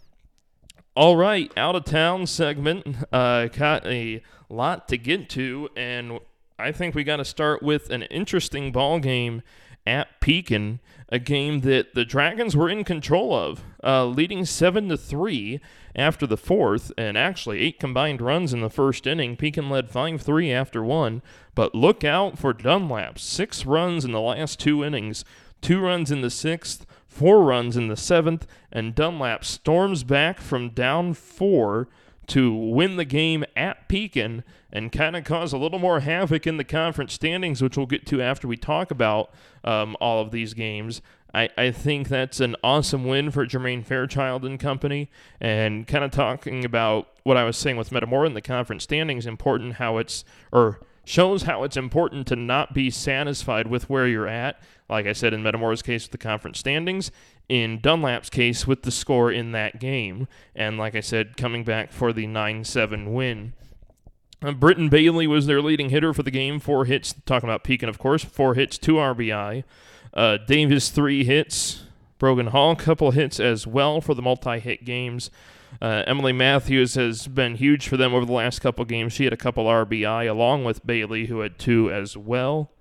All 0.94 1.16
right, 1.16 1.52
out 1.56 1.76
of 1.76 1.84
town 1.84 2.26
segment. 2.26 2.96
Uh, 3.12 3.46
got 3.46 3.86
a 3.86 4.22
lot 4.50 4.86
to 4.88 4.98
get 4.98 5.30
to, 5.30 5.68
and 5.76 6.20
I 6.58 6.72
think 6.72 6.94
we 6.94 7.04
got 7.04 7.16
to 7.16 7.24
start 7.24 7.62
with 7.62 7.88
an 7.90 8.02
interesting 8.02 8.70
ball 8.70 8.98
game 8.98 9.42
at 9.88 10.20
Pekin, 10.20 10.80
a 11.08 11.18
game 11.18 11.60
that 11.60 11.94
the 11.94 12.04
Dragons 12.04 12.54
were 12.54 12.68
in 12.68 12.84
control 12.84 13.34
of, 13.34 13.64
uh, 13.82 14.04
leading 14.04 14.44
seven 14.44 14.88
to 14.90 14.96
three 14.96 15.58
after 15.96 16.26
the 16.26 16.36
fourth, 16.36 16.92
and 16.98 17.16
actually 17.16 17.60
eight 17.60 17.80
combined 17.80 18.20
runs 18.20 18.52
in 18.52 18.60
the 18.60 18.68
first 18.68 19.06
inning. 19.06 19.34
Pekin 19.34 19.70
led 19.70 19.90
five 19.90 20.20
three 20.20 20.52
after 20.52 20.84
one, 20.84 21.22
but 21.54 21.74
look 21.74 22.04
out 22.04 22.38
for 22.38 22.52
Dunlap, 22.52 23.18
six 23.18 23.64
runs 23.64 24.04
in 24.04 24.12
the 24.12 24.20
last 24.20 24.60
two 24.60 24.84
innings, 24.84 25.24
two 25.62 25.80
runs 25.80 26.10
in 26.10 26.20
the 26.20 26.30
sixth, 26.30 26.84
four 27.06 27.42
runs 27.42 27.76
in 27.76 27.88
the 27.88 27.96
seventh, 27.96 28.46
and 28.70 28.94
Dunlap 28.94 29.44
storms 29.44 30.04
back 30.04 30.40
from 30.40 30.68
down 30.68 31.14
four 31.14 31.88
to 32.28 32.54
win 32.54 32.96
the 32.96 33.04
game 33.04 33.44
at 33.56 33.88
Pekin 33.88 34.44
and 34.72 34.92
kind 34.92 35.16
of 35.16 35.24
cause 35.24 35.52
a 35.52 35.58
little 35.58 35.78
more 35.78 36.00
havoc 36.00 36.46
in 36.46 36.56
the 36.56 36.64
conference 36.64 37.12
standings, 37.14 37.62
which 37.62 37.76
we'll 37.76 37.86
get 37.86 38.06
to 38.06 38.22
after 38.22 38.46
we 38.46 38.56
talk 38.56 38.90
about 38.90 39.30
um, 39.64 39.96
all 40.00 40.20
of 40.20 40.30
these 40.30 40.54
games. 40.54 41.00
I, 41.34 41.50
I 41.58 41.70
think 41.70 42.08
that's 42.08 42.40
an 42.40 42.56
awesome 42.62 43.04
win 43.04 43.30
for 43.30 43.46
Jermaine 43.46 43.84
Fairchild 43.84 44.44
and 44.44 44.58
company. 44.58 45.10
And 45.40 45.86
kind 45.86 46.04
of 46.04 46.10
talking 46.10 46.64
about 46.64 47.08
what 47.22 47.36
I 47.36 47.44
was 47.44 47.56
saying 47.56 47.76
with 47.76 47.92
Metamora 47.92 48.26
in 48.26 48.34
the 48.34 48.40
conference 48.40 48.84
standings, 48.84 49.26
important 49.26 49.74
how 49.74 49.98
it's, 49.98 50.24
or 50.52 50.80
shows 51.08 51.44
how 51.44 51.62
it's 51.62 51.76
important 51.76 52.26
to 52.26 52.36
not 52.36 52.74
be 52.74 52.90
satisfied 52.90 53.66
with 53.66 53.88
where 53.88 54.06
you're 54.06 54.28
at. 54.28 54.60
Like 54.88 55.06
I 55.06 55.12
said 55.12 55.32
in 55.32 55.42
Metamora's 55.42 55.82
case 55.82 56.04
with 56.04 56.12
the 56.12 56.18
conference 56.18 56.58
standings, 56.58 57.10
in 57.48 57.80
Dunlap's 57.80 58.28
case 58.30 58.66
with 58.66 58.82
the 58.82 58.90
score 58.90 59.32
in 59.32 59.52
that 59.52 59.80
game. 59.80 60.28
And 60.54 60.76
like 60.76 60.94
I 60.94 61.00
said, 61.00 61.36
coming 61.36 61.64
back 61.64 61.92
for 61.92 62.12
the 62.12 62.26
9 62.26 62.64
7 62.64 63.12
win. 63.12 63.54
Uh, 64.42 64.52
Britton 64.52 64.88
Bailey 64.88 65.26
was 65.26 65.46
their 65.46 65.62
leading 65.62 65.88
hitter 65.88 66.12
for 66.12 66.22
the 66.22 66.30
game. 66.30 66.60
Four 66.60 66.84
hits, 66.84 67.14
talking 67.26 67.48
about 67.48 67.64
Pekin, 67.64 67.88
of 67.88 67.98
course. 67.98 68.22
Four 68.22 68.54
hits, 68.54 68.78
two 68.78 68.94
RBI. 68.94 69.64
Uh, 70.14 70.36
Davis, 70.46 70.90
three 70.90 71.24
hits. 71.24 71.84
Brogan 72.18 72.48
Hall, 72.48 72.76
couple 72.76 73.12
hits 73.12 73.40
as 73.40 73.66
well 73.66 74.00
for 74.00 74.14
the 74.14 74.22
multi 74.22 74.58
hit 74.58 74.84
games. 74.84 75.30
Uh, 75.80 76.02
Emily 76.06 76.32
Matthews 76.32 76.94
has 76.94 77.28
been 77.28 77.56
huge 77.56 77.88
for 77.88 77.96
them 77.96 78.14
over 78.14 78.24
the 78.24 78.32
last 78.32 78.60
couple 78.60 78.84
games. 78.84 79.12
She 79.12 79.24
had 79.24 79.32
a 79.32 79.36
couple 79.36 79.64
RBI 79.66 80.28
along 80.28 80.64
with 80.64 80.86
Bailey, 80.86 81.26
who 81.26 81.40
had 81.40 81.58
two 81.58 81.90
as 81.90 82.16
well. 82.16 82.72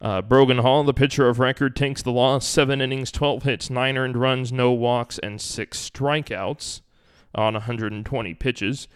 Uh, 0.00 0.22
Brogan 0.22 0.58
Hall, 0.58 0.82
the 0.84 0.94
pitcher 0.94 1.28
of 1.28 1.38
record, 1.38 1.76
takes 1.76 2.02
the 2.02 2.12
loss. 2.12 2.46
Seven 2.46 2.80
innings, 2.80 3.10
12 3.12 3.42
hits, 3.42 3.68
nine 3.70 3.98
earned 3.98 4.16
runs, 4.16 4.50
no 4.52 4.72
walks, 4.72 5.18
and 5.18 5.40
six 5.40 5.90
strikeouts 5.90 6.80
on 7.34 7.54
120 7.54 8.34
pitches. 8.34 8.88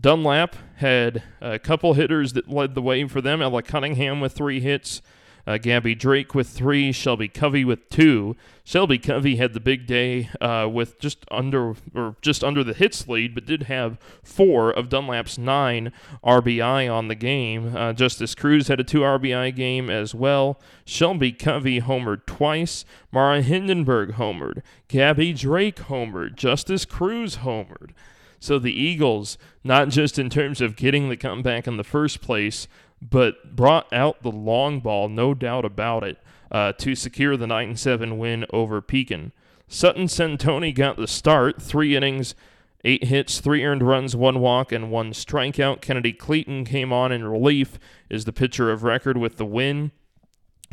Dunlap 0.00 0.56
had 0.76 1.22
a 1.40 1.58
couple 1.58 1.94
hitters 1.94 2.32
that 2.34 2.48
led 2.48 2.74
the 2.74 2.82
way 2.82 3.06
for 3.06 3.20
them. 3.20 3.42
Ella 3.42 3.62
Cunningham 3.62 4.20
with 4.20 4.32
three 4.32 4.60
hits, 4.60 5.02
uh, 5.46 5.58
Gabby 5.58 5.94
Drake 5.94 6.34
with 6.34 6.48
three, 6.48 6.92
Shelby 6.92 7.28
Covey 7.28 7.64
with 7.64 7.88
two. 7.88 8.36
Shelby 8.64 8.98
Covey 8.98 9.36
had 9.36 9.52
the 9.52 9.60
big 9.60 9.86
day 9.86 10.28
uh, 10.40 10.68
with 10.70 10.98
just 10.98 11.24
under 11.30 11.74
or 11.94 12.16
just 12.20 12.42
under 12.42 12.64
the 12.64 12.74
hits 12.74 13.06
lead, 13.06 13.34
but 13.34 13.46
did 13.46 13.64
have 13.64 13.98
four 14.24 14.70
of 14.70 14.88
Dunlap's 14.88 15.38
nine 15.38 15.92
RBI 16.24 16.92
on 16.92 17.06
the 17.06 17.14
game. 17.14 17.76
Uh, 17.76 17.92
Justice 17.92 18.34
Cruz 18.34 18.66
had 18.66 18.80
a 18.80 18.84
two 18.84 19.00
RBI 19.00 19.54
game 19.54 19.88
as 19.88 20.14
well. 20.14 20.60
Shelby 20.84 21.30
Covey 21.30 21.80
homered 21.80 22.26
twice. 22.26 22.84
Mara 23.12 23.40
Hindenburg 23.40 24.14
homered. 24.14 24.62
Gabby 24.88 25.32
Drake 25.32 25.76
homered. 25.76 26.34
Justice 26.34 26.84
Cruz 26.84 27.38
homered. 27.38 27.90
So 28.38 28.58
the 28.58 28.72
Eagles, 28.72 29.38
not 29.64 29.88
just 29.88 30.18
in 30.18 30.28
terms 30.28 30.60
of 30.60 30.76
getting 30.76 31.08
the 31.08 31.16
comeback 31.16 31.66
in 31.66 31.76
the 31.76 31.84
first 31.84 32.20
place, 32.20 32.68
but 33.08 33.54
brought 33.54 33.92
out 33.92 34.22
the 34.22 34.30
long 34.30 34.80
ball, 34.80 35.08
no 35.08 35.34
doubt 35.34 35.64
about 35.64 36.04
it, 36.04 36.18
uh, 36.50 36.72
to 36.72 36.94
secure 36.94 37.36
the 37.36 37.46
9 37.46 37.76
7 37.76 38.18
win 38.18 38.46
over 38.52 38.80
Pekin. 38.80 39.32
Sutton 39.68 40.04
Centoni 40.06 40.74
got 40.74 40.96
the 40.96 41.08
start, 41.08 41.60
three 41.60 41.96
innings, 41.96 42.34
eight 42.84 43.04
hits, 43.04 43.40
three 43.40 43.64
earned 43.64 43.82
runs, 43.82 44.14
one 44.14 44.38
walk, 44.38 44.70
and 44.70 44.90
one 44.90 45.12
strikeout. 45.12 45.80
Kennedy 45.80 46.12
Clayton 46.12 46.64
came 46.64 46.92
on 46.92 47.10
in 47.10 47.24
relief, 47.24 47.78
is 48.08 48.24
the 48.24 48.32
pitcher 48.32 48.70
of 48.70 48.84
record 48.84 49.16
with 49.16 49.36
the 49.36 49.44
win. 49.44 49.90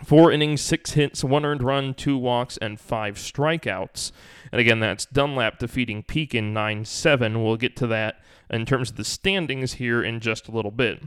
Four 0.04 0.32
innings, 0.32 0.62
six 0.62 0.92
hits, 0.92 1.24
one 1.24 1.46
earned 1.46 1.64
run, 1.64 1.94
two 1.94 2.18
walks, 2.18 2.58
and 2.58 2.80
five 2.80 3.16
strikeouts. 3.16 4.12
And 4.52 4.60
again, 4.60 4.80
that's 4.80 5.06
Dunlap 5.06 5.60
defeating 5.60 6.04
Pekin 6.04 6.54
9 6.54 6.86
7. 6.86 7.44
We'll 7.44 7.58
get 7.58 7.76
to 7.78 7.88
that 7.88 8.22
in 8.50 8.66
terms 8.66 8.92
of 8.92 8.98
the 8.98 9.04
standings 9.04 9.74
here 9.74 10.04
in 10.04 10.20
just 10.20 10.48
a 10.48 10.52
little 10.52 10.72
bit. 10.72 11.04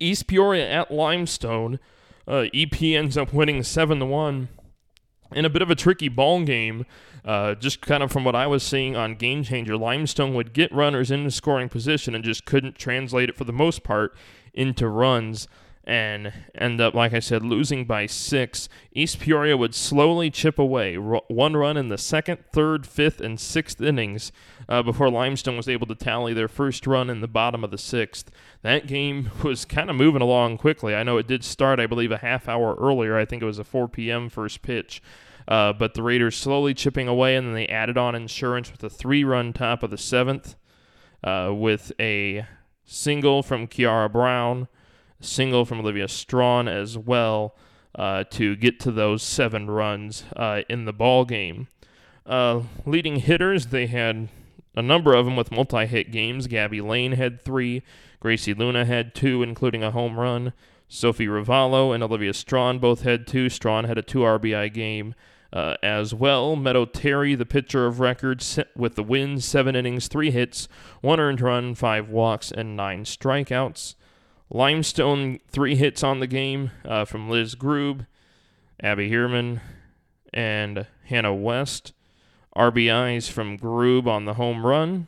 East 0.00 0.26
Peoria 0.26 0.68
at 0.68 0.90
Limestone. 0.90 1.78
Uh, 2.26 2.46
EP 2.54 2.82
ends 2.82 3.16
up 3.16 3.32
winning 3.32 3.62
7 3.62 3.98
to 3.98 4.06
1 4.06 4.48
in 5.32 5.44
a 5.44 5.50
bit 5.50 5.62
of 5.62 5.70
a 5.70 5.74
tricky 5.74 6.08
ball 6.08 6.42
game. 6.44 6.86
Uh, 7.24 7.54
just 7.54 7.80
kind 7.82 8.02
of 8.02 8.10
from 8.10 8.24
what 8.24 8.34
I 8.34 8.46
was 8.46 8.62
seeing 8.62 8.96
on 8.96 9.16
GameChanger, 9.16 9.78
Limestone 9.78 10.34
would 10.34 10.52
get 10.52 10.72
runners 10.72 11.10
into 11.10 11.30
scoring 11.30 11.68
position 11.68 12.14
and 12.14 12.24
just 12.24 12.44
couldn't 12.44 12.78
translate 12.78 13.28
it 13.28 13.36
for 13.36 13.44
the 13.44 13.52
most 13.52 13.84
part 13.84 14.16
into 14.54 14.88
runs. 14.88 15.46
And 15.84 16.32
end 16.54 16.80
up, 16.80 16.94
like 16.94 17.14
I 17.14 17.20
said, 17.20 17.44
losing 17.44 17.84
by 17.84 18.06
six. 18.06 18.68
East 18.92 19.18
Peoria 19.18 19.56
would 19.56 19.74
slowly 19.74 20.30
chip 20.30 20.58
away, 20.58 20.96
one 20.96 21.56
run 21.56 21.76
in 21.76 21.88
the 21.88 21.98
second, 21.98 22.38
third, 22.52 22.86
fifth, 22.86 23.20
and 23.20 23.40
sixth 23.40 23.80
innings 23.80 24.30
uh, 24.68 24.82
before 24.82 25.10
Limestone 25.10 25.56
was 25.56 25.68
able 25.68 25.86
to 25.86 25.94
tally 25.94 26.34
their 26.34 26.48
first 26.48 26.86
run 26.86 27.08
in 27.08 27.20
the 27.20 27.28
bottom 27.28 27.64
of 27.64 27.70
the 27.70 27.78
sixth. 27.78 28.30
That 28.62 28.86
game 28.86 29.30
was 29.42 29.64
kind 29.64 29.88
of 29.88 29.96
moving 29.96 30.22
along 30.22 30.58
quickly. 30.58 30.94
I 30.94 31.02
know 31.02 31.16
it 31.16 31.26
did 31.26 31.44
start, 31.44 31.80
I 31.80 31.86
believe, 31.86 32.12
a 32.12 32.18
half 32.18 32.48
hour 32.48 32.74
earlier. 32.76 33.16
I 33.16 33.24
think 33.24 33.42
it 33.42 33.46
was 33.46 33.58
a 33.58 33.64
4 33.64 33.88
p.m. 33.88 34.28
first 34.28 34.62
pitch. 34.62 35.02
Uh, 35.48 35.72
but 35.72 35.94
the 35.94 36.02
Raiders 36.02 36.36
slowly 36.36 36.74
chipping 36.74 37.08
away, 37.08 37.34
and 37.34 37.48
then 37.48 37.54
they 37.54 37.66
added 37.66 37.98
on 37.98 38.14
insurance 38.14 38.70
with 38.70 38.84
a 38.84 38.90
three 38.90 39.24
run 39.24 39.52
top 39.52 39.82
of 39.82 39.90
the 39.90 39.98
seventh 39.98 40.54
uh, 41.24 41.50
with 41.52 41.90
a 41.98 42.46
single 42.84 43.42
from 43.42 43.66
Kiara 43.66 44.12
Brown 44.12 44.68
single 45.20 45.64
from 45.64 45.80
Olivia 45.80 46.08
Strawn 46.08 46.68
as 46.68 46.96
well 46.96 47.54
uh, 47.94 48.24
to 48.30 48.56
get 48.56 48.80
to 48.80 48.90
those 48.90 49.22
seven 49.22 49.70
runs 49.70 50.24
uh, 50.36 50.62
in 50.68 50.84
the 50.84 50.92
ball 50.92 51.24
game. 51.24 51.68
Uh, 52.26 52.62
leading 52.86 53.16
hitters, 53.16 53.66
they 53.66 53.86
had 53.86 54.28
a 54.76 54.82
number 54.82 55.14
of 55.14 55.24
them 55.24 55.36
with 55.36 55.50
multi-hit 55.50 56.10
games. 56.10 56.46
Gabby 56.46 56.80
Lane 56.80 57.12
had 57.12 57.40
three. 57.40 57.82
Gracie 58.20 58.54
Luna 58.54 58.84
had 58.84 59.14
two, 59.14 59.42
including 59.42 59.82
a 59.82 59.90
home 59.90 60.18
run. 60.18 60.52
Sophie 60.88 61.26
Ravallo 61.26 61.94
and 61.94 62.02
Olivia 62.02 62.34
Strawn 62.34 62.78
both 62.78 63.02
had 63.02 63.26
two. 63.26 63.48
Strawn 63.48 63.84
had 63.84 63.98
a 63.98 64.02
two 64.02 64.20
RBI 64.20 64.72
game. 64.72 65.14
Uh, 65.52 65.74
as 65.82 66.14
well. 66.14 66.54
Meadow 66.54 66.84
Terry, 66.84 67.34
the 67.34 67.44
pitcher 67.44 67.84
of 67.86 67.98
record, 67.98 68.40
with 68.76 68.94
the 68.94 69.02
win, 69.02 69.40
seven 69.40 69.74
innings, 69.74 70.06
three 70.06 70.30
hits, 70.30 70.68
one 71.00 71.18
earned 71.18 71.40
run, 71.40 71.74
five 71.74 72.08
walks, 72.08 72.52
and 72.52 72.76
nine 72.76 73.02
strikeouts. 73.02 73.96
Limestone, 74.50 75.38
three 75.48 75.76
hits 75.76 76.02
on 76.02 76.18
the 76.18 76.26
game 76.26 76.72
uh, 76.84 77.04
from 77.04 77.30
Liz 77.30 77.54
Grube, 77.54 78.06
Abby 78.82 79.08
Heerman, 79.08 79.60
and 80.32 80.86
Hannah 81.04 81.34
West. 81.34 81.92
RBIs 82.56 83.30
from 83.30 83.56
Grube 83.56 84.08
on 84.08 84.24
the 84.24 84.34
home 84.34 84.66
run, 84.66 85.06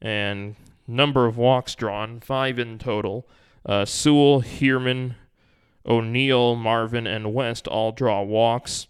and 0.00 0.56
number 0.86 1.26
of 1.26 1.36
walks 1.36 1.74
drawn, 1.74 2.18
five 2.20 2.58
in 2.58 2.78
total. 2.78 3.28
Uh, 3.64 3.84
Sewell, 3.84 4.40
Heerman, 4.40 5.16
O'Neill, 5.86 6.56
Marvin, 6.56 7.06
and 7.06 7.34
West 7.34 7.68
all 7.68 7.92
draw 7.92 8.22
walks. 8.22 8.86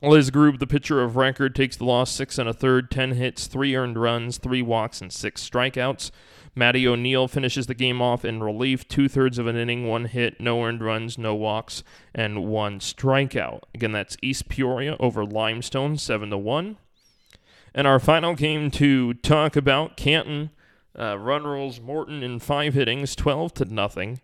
Liz 0.00 0.30
Grube, 0.30 0.60
the 0.60 0.66
pitcher 0.66 1.02
of 1.02 1.16
record, 1.16 1.54
takes 1.54 1.76
the 1.76 1.84
loss 1.84 2.10
six 2.10 2.38
and 2.38 2.48
a 2.48 2.54
third, 2.54 2.90
ten 2.90 3.12
hits, 3.12 3.46
three 3.46 3.74
earned 3.74 3.98
runs, 3.98 4.38
three 4.38 4.62
walks, 4.62 5.00
and 5.00 5.12
six 5.12 5.46
strikeouts. 5.46 6.10
Maddie 6.58 6.88
O'Neill 6.88 7.28
finishes 7.28 7.68
the 7.68 7.74
game 7.74 8.02
off 8.02 8.24
in 8.24 8.42
relief, 8.42 8.86
two 8.88 9.08
thirds 9.08 9.38
of 9.38 9.46
an 9.46 9.56
inning, 9.56 9.86
one 9.86 10.06
hit, 10.06 10.40
no 10.40 10.64
earned 10.64 10.82
runs, 10.82 11.16
no 11.16 11.32
walks, 11.32 11.84
and 12.12 12.44
one 12.44 12.80
strikeout. 12.80 13.60
Again, 13.76 13.92
that's 13.92 14.16
East 14.20 14.48
Peoria 14.48 14.96
over 14.98 15.24
Limestone, 15.24 15.96
seven 15.96 16.30
to 16.30 16.36
one. 16.36 16.76
And 17.72 17.86
our 17.86 18.00
final 18.00 18.34
game 18.34 18.72
to 18.72 19.14
talk 19.14 19.54
about 19.54 19.96
Canton 19.96 20.50
uh, 20.98 21.16
run 21.16 21.44
rolls 21.44 21.80
Morton 21.80 22.24
in 22.24 22.40
five 22.40 22.74
hittings, 22.74 23.14
twelve 23.14 23.54
to 23.54 23.64
nothing. 23.64 24.20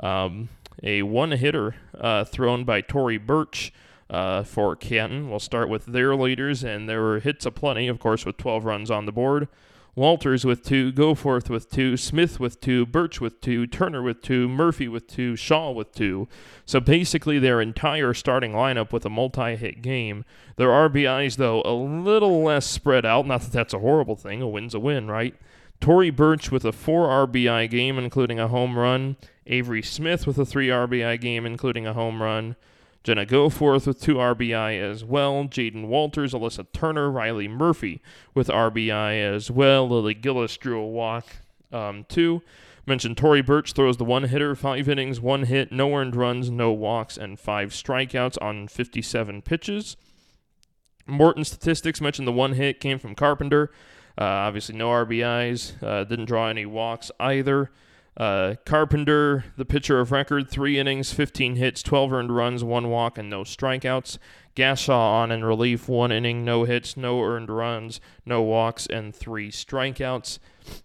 Um, 0.00 0.48
a 0.82 1.02
one 1.02 1.32
hitter 1.32 1.76
uh, 2.00 2.24
thrown 2.24 2.64
by 2.64 2.80
Tori 2.80 3.18
Birch. 3.18 3.72
Uh, 4.08 4.44
for 4.44 4.76
Canton. 4.76 5.28
We'll 5.28 5.40
start 5.40 5.68
with 5.68 5.86
their 5.86 6.14
leaders, 6.14 6.62
and 6.62 6.88
there 6.88 7.02
were 7.02 7.18
hits 7.18 7.44
aplenty, 7.44 7.88
of 7.88 7.98
course, 7.98 8.24
with 8.24 8.36
12 8.36 8.64
runs 8.64 8.88
on 8.88 9.04
the 9.04 9.10
board. 9.10 9.48
Walters 9.96 10.44
with 10.44 10.62
two, 10.62 10.92
Goforth 10.92 11.48
with 11.48 11.70
two, 11.70 11.96
Smith 11.96 12.38
with 12.38 12.60
two, 12.60 12.84
Birch 12.84 13.18
with 13.18 13.40
two, 13.40 13.66
Turner 13.66 14.02
with 14.02 14.20
two, 14.20 14.46
Murphy 14.46 14.88
with 14.88 15.06
two, 15.06 15.36
Shaw 15.36 15.70
with 15.70 15.90
two. 15.92 16.28
So 16.66 16.80
basically, 16.80 17.38
their 17.38 17.62
entire 17.62 18.12
starting 18.12 18.52
lineup 18.52 18.92
with 18.92 19.06
a 19.06 19.10
multi 19.10 19.56
hit 19.56 19.80
game. 19.80 20.26
Their 20.56 20.68
RBIs, 20.68 21.36
though, 21.36 21.62
a 21.62 21.72
little 21.72 22.42
less 22.42 22.66
spread 22.66 23.06
out. 23.06 23.26
Not 23.26 23.40
that 23.40 23.52
that's 23.52 23.72
a 23.72 23.78
horrible 23.78 24.16
thing. 24.16 24.42
A 24.42 24.48
win's 24.48 24.74
a 24.74 24.80
win, 24.80 25.10
right? 25.10 25.34
Tori 25.80 26.10
Birch 26.10 26.52
with 26.52 26.66
a 26.66 26.72
four 26.72 27.08
RBI 27.26 27.70
game, 27.70 27.98
including 27.98 28.38
a 28.38 28.48
home 28.48 28.78
run. 28.78 29.16
Avery 29.46 29.82
Smith 29.82 30.26
with 30.26 30.36
a 30.36 30.44
three 30.44 30.68
RBI 30.68 31.18
game, 31.22 31.46
including 31.46 31.86
a 31.86 31.94
home 31.94 32.22
run. 32.22 32.56
Jenna 33.06 33.24
Goforth 33.24 33.86
with 33.86 34.00
two 34.00 34.16
RBI 34.16 34.82
as 34.82 35.04
well. 35.04 35.44
Jaden 35.44 35.86
Walters, 35.86 36.32
Alyssa 36.34 36.66
Turner, 36.72 37.08
Riley 37.08 37.46
Murphy 37.46 38.02
with 38.34 38.48
RBI 38.48 39.32
as 39.32 39.48
well. 39.48 39.88
Lily 39.88 40.12
Gillis 40.12 40.56
drew 40.56 40.80
a 40.80 40.86
walk 40.88 41.24
um, 41.70 42.04
too. 42.08 42.42
Mentioned 42.84 43.16
Tori 43.16 43.42
Birch 43.42 43.74
throws 43.74 43.96
the 43.96 44.04
one 44.04 44.24
hitter, 44.24 44.56
five 44.56 44.88
innings, 44.88 45.20
one 45.20 45.44
hit, 45.44 45.70
no 45.70 45.94
earned 45.94 46.16
runs, 46.16 46.50
no 46.50 46.72
walks, 46.72 47.16
and 47.16 47.38
five 47.38 47.70
strikeouts 47.70 48.42
on 48.42 48.66
57 48.66 49.40
pitches. 49.42 49.96
Morton 51.06 51.44
statistics 51.44 52.00
mentioned 52.00 52.26
the 52.26 52.32
one 52.32 52.54
hit 52.54 52.80
came 52.80 52.98
from 52.98 53.14
Carpenter. 53.14 53.70
Uh, 54.20 54.24
obviously, 54.24 54.74
no 54.74 54.88
RBIs. 54.88 55.80
Uh, 55.80 56.02
didn't 56.02 56.24
draw 56.24 56.48
any 56.48 56.66
walks 56.66 57.12
either. 57.20 57.70
Uh, 58.16 58.54
Carpenter, 58.64 59.44
the 59.56 59.66
pitcher 59.66 60.00
of 60.00 60.10
record, 60.10 60.48
three 60.48 60.78
innings, 60.78 61.12
15 61.12 61.56
hits, 61.56 61.82
12 61.82 62.12
earned 62.12 62.34
runs, 62.34 62.64
one 62.64 62.88
walk, 62.88 63.18
and 63.18 63.28
no 63.28 63.42
strikeouts. 63.42 64.18
Gashaw 64.54 64.90
on 65.20 65.30
in 65.30 65.44
relief, 65.44 65.86
one 65.86 66.10
inning, 66.10 66.42
no 66.42 66.64
hits, 66.64 66.96
no 66.96 67.20
earned 67.22 67.50
runs, 67.50 68.00
no 68.24 68.40
walks, 68.40 68.86
and 68.86 69.14
three 69.14 69.50
strikeouts. 69.50 70.38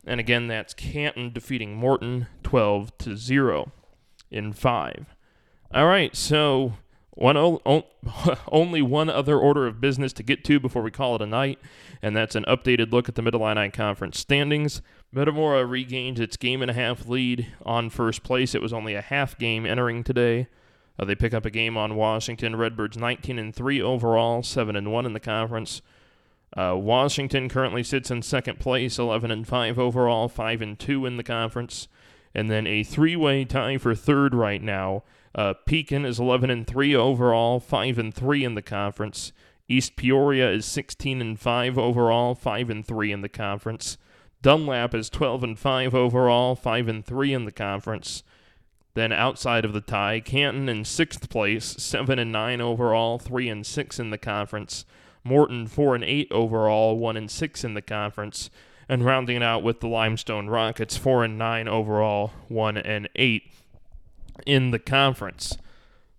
And 0.06 0.20
again, 0.20 0.48
that's 0.48 0.74
Canton 0.74 1.32
defeating 1.32 1.76
Morton 1.76 2.28
12 2.44 2.98
to 2.98 3.16
0 3.16 3.72
in 4.30 4.52
five. 4.52 5.16
All 5.74 5.88
right, 5.88 6.14
so 6.14 6.74
one 7.12 7.38
o- 7.38 7.86
only 8.52 8.82
one 8.82 9.10
other 9.10 9.38
order 9.38 9.68
of 9.68 9.82
business 9.82 10.14
to 10.14 10.24
get 10.24 10.44
to 10.46 10.60
before 10.60 10.82
we 10.82 10.92
call 10.92 11.16
it 11.16 11.22
a 11.22 11.26
night, 11.26 11.60
and 12.02 12.16
that's 12.16 12.36
an 12.36 12.46
updated 12.48 12.92
look 12.92 13.10
at 13.10 13.16
the 13.16 13.22
Mid 13.22 13.36
Illini 13.36 13.70
Conference 13.70 14.20
standings. 14.20 14.82
Metamora 15.12 15.66
regained 15.66 16.20
its 16.20 16.38
game 16.38 16.62
and 16.62 16.72
a 16.72 16.74
half 16.74 17.08
lead 17.08 17.48
on 17.66 17.90
first 17.90 18.24
place. 18.24 18.56
It 18.56 18.62
was 18.62 18.74
only 18.74 18.96
a 18.96 19.02
half 19.02 19.38
game 19.38 19.66
entering 19.66 20.04
today. 20.04 20.48
Uh, 20.98 21.06
they 21.06 21.16
pick 21.16 21.34
up 21.34 21.46
a 21.46 21.50
game 21.50 21.78
on 21.78 21.96
Washington. 21.96 22.56
Redbirds 22.56 22.98
19 22.98 23.38
and 23.38 23.54
3 23.54 23.82
overall, 23.82 24.44
7 24.44 24.76
and 24.76 24.92
1 24.92 25.06
in 25.06 25.14
the 25.14 25.20
conference. 25.20 25.82
Uh, 26.56 26.76
Washington 26.78 27.50
currently 27.50 27.82
sits 27.84 28.12
in 28.12 28.22
second 28.22 28.60
place, 28.60 29.00
11 29.00 29.32
and 29.32 29.48
5 29.48 29.80
overall, 29.80 30.28
5 30.28 30.62
and 30.62 30.78
2 30.78 31.06
in 31.06 31.18
the 31.18 31.24
conference. 31.24 31.88
And 32.34 32.50
then 32.50 32.66
a 32.66 32.84
three-way 32.84 33.46
tie 33.46 33.78
for 33.78 33.94
third 33.94 34.34
right 34.34 34.62
now. 34.62 35.04
Uh, 35.34 35.54
Pekin 35.66 36.06
is 36.06 36.20
11 36.20 36.50
and 36.50 36.68
3 36.68 36.96
overall, 36.96 37.60
5 37.60 37.98
and 37.98 38.14
3 38.14 38.44
in 38.44 38.56
the 38.56 38.62
conference. 38.62 39.32
East 39.68 39.96
Peoria 39.96 40.52
is 40.52 40.66
16 40.66 41.22
and 41.22 41.40
5 41.40 41.78
overall, 41.78 42.36
5 42.36 42.70
and 42.70 42.86
3 42.86 43.12
in 43.12 43.22
the 43.22 43.30
conference. 43.30 43.98
Dunlap 44.42 44.94
is 44.94 45.10
12 45.10 45.44
and 45.44 45.60
5 45.60 45.96
overall, 45.96 46.56
5 46.56 46.88
and 46.88 47.06
3 47.06 47.34
in 47.34 47.46
the 47.46 47.52
conference. 47.52 48.24
Then 48.94 49.14
outside 49.14 49.64
of 49.64 49.72
the 49.72 49.82
tie, 49.82 50.20
Canton 50.20 50.68
in 50.68 50.84
6th 50.84 51.30
place, 51.30 51.66
7 51.66 52.20
and 52.20 52.32
9 52.32 52.60
overall, 52.60 53.18
3 53.18 53.48
and 53.48 53.66
6 53.66 54.00
in 54.00 54.10
the 54.10 54.18
conference. 54.18 54.86
Morton 55.24 55.68
4 55.68 55.96
and 55.96 56.04
8 56.04 56.32
overall, 56.32 56.98
1 56.98 57.16
and 57.16 57.32
6 57.32 57.64
in 57.64 57.74
the 57.74 57.82
conference. 57.82 58.50
And 58.92 59.06
rounding 59.06 59.38
it 59.38 59.44
out 59.44 59.64
with 59.64 59.80
the 59.80 59.88
Limestone 59.88 60.48
Rockets 60.48 60.98
4 60.98 61.24
and 61.24 61.38
9 61.38 61.70
overall, 61.70 62.34
1 62.50 62.76
and 62.76 63.08
8 63.16 63.50
in 64.46 64.72
the 64.72 64.80
conference. 64.80 65.58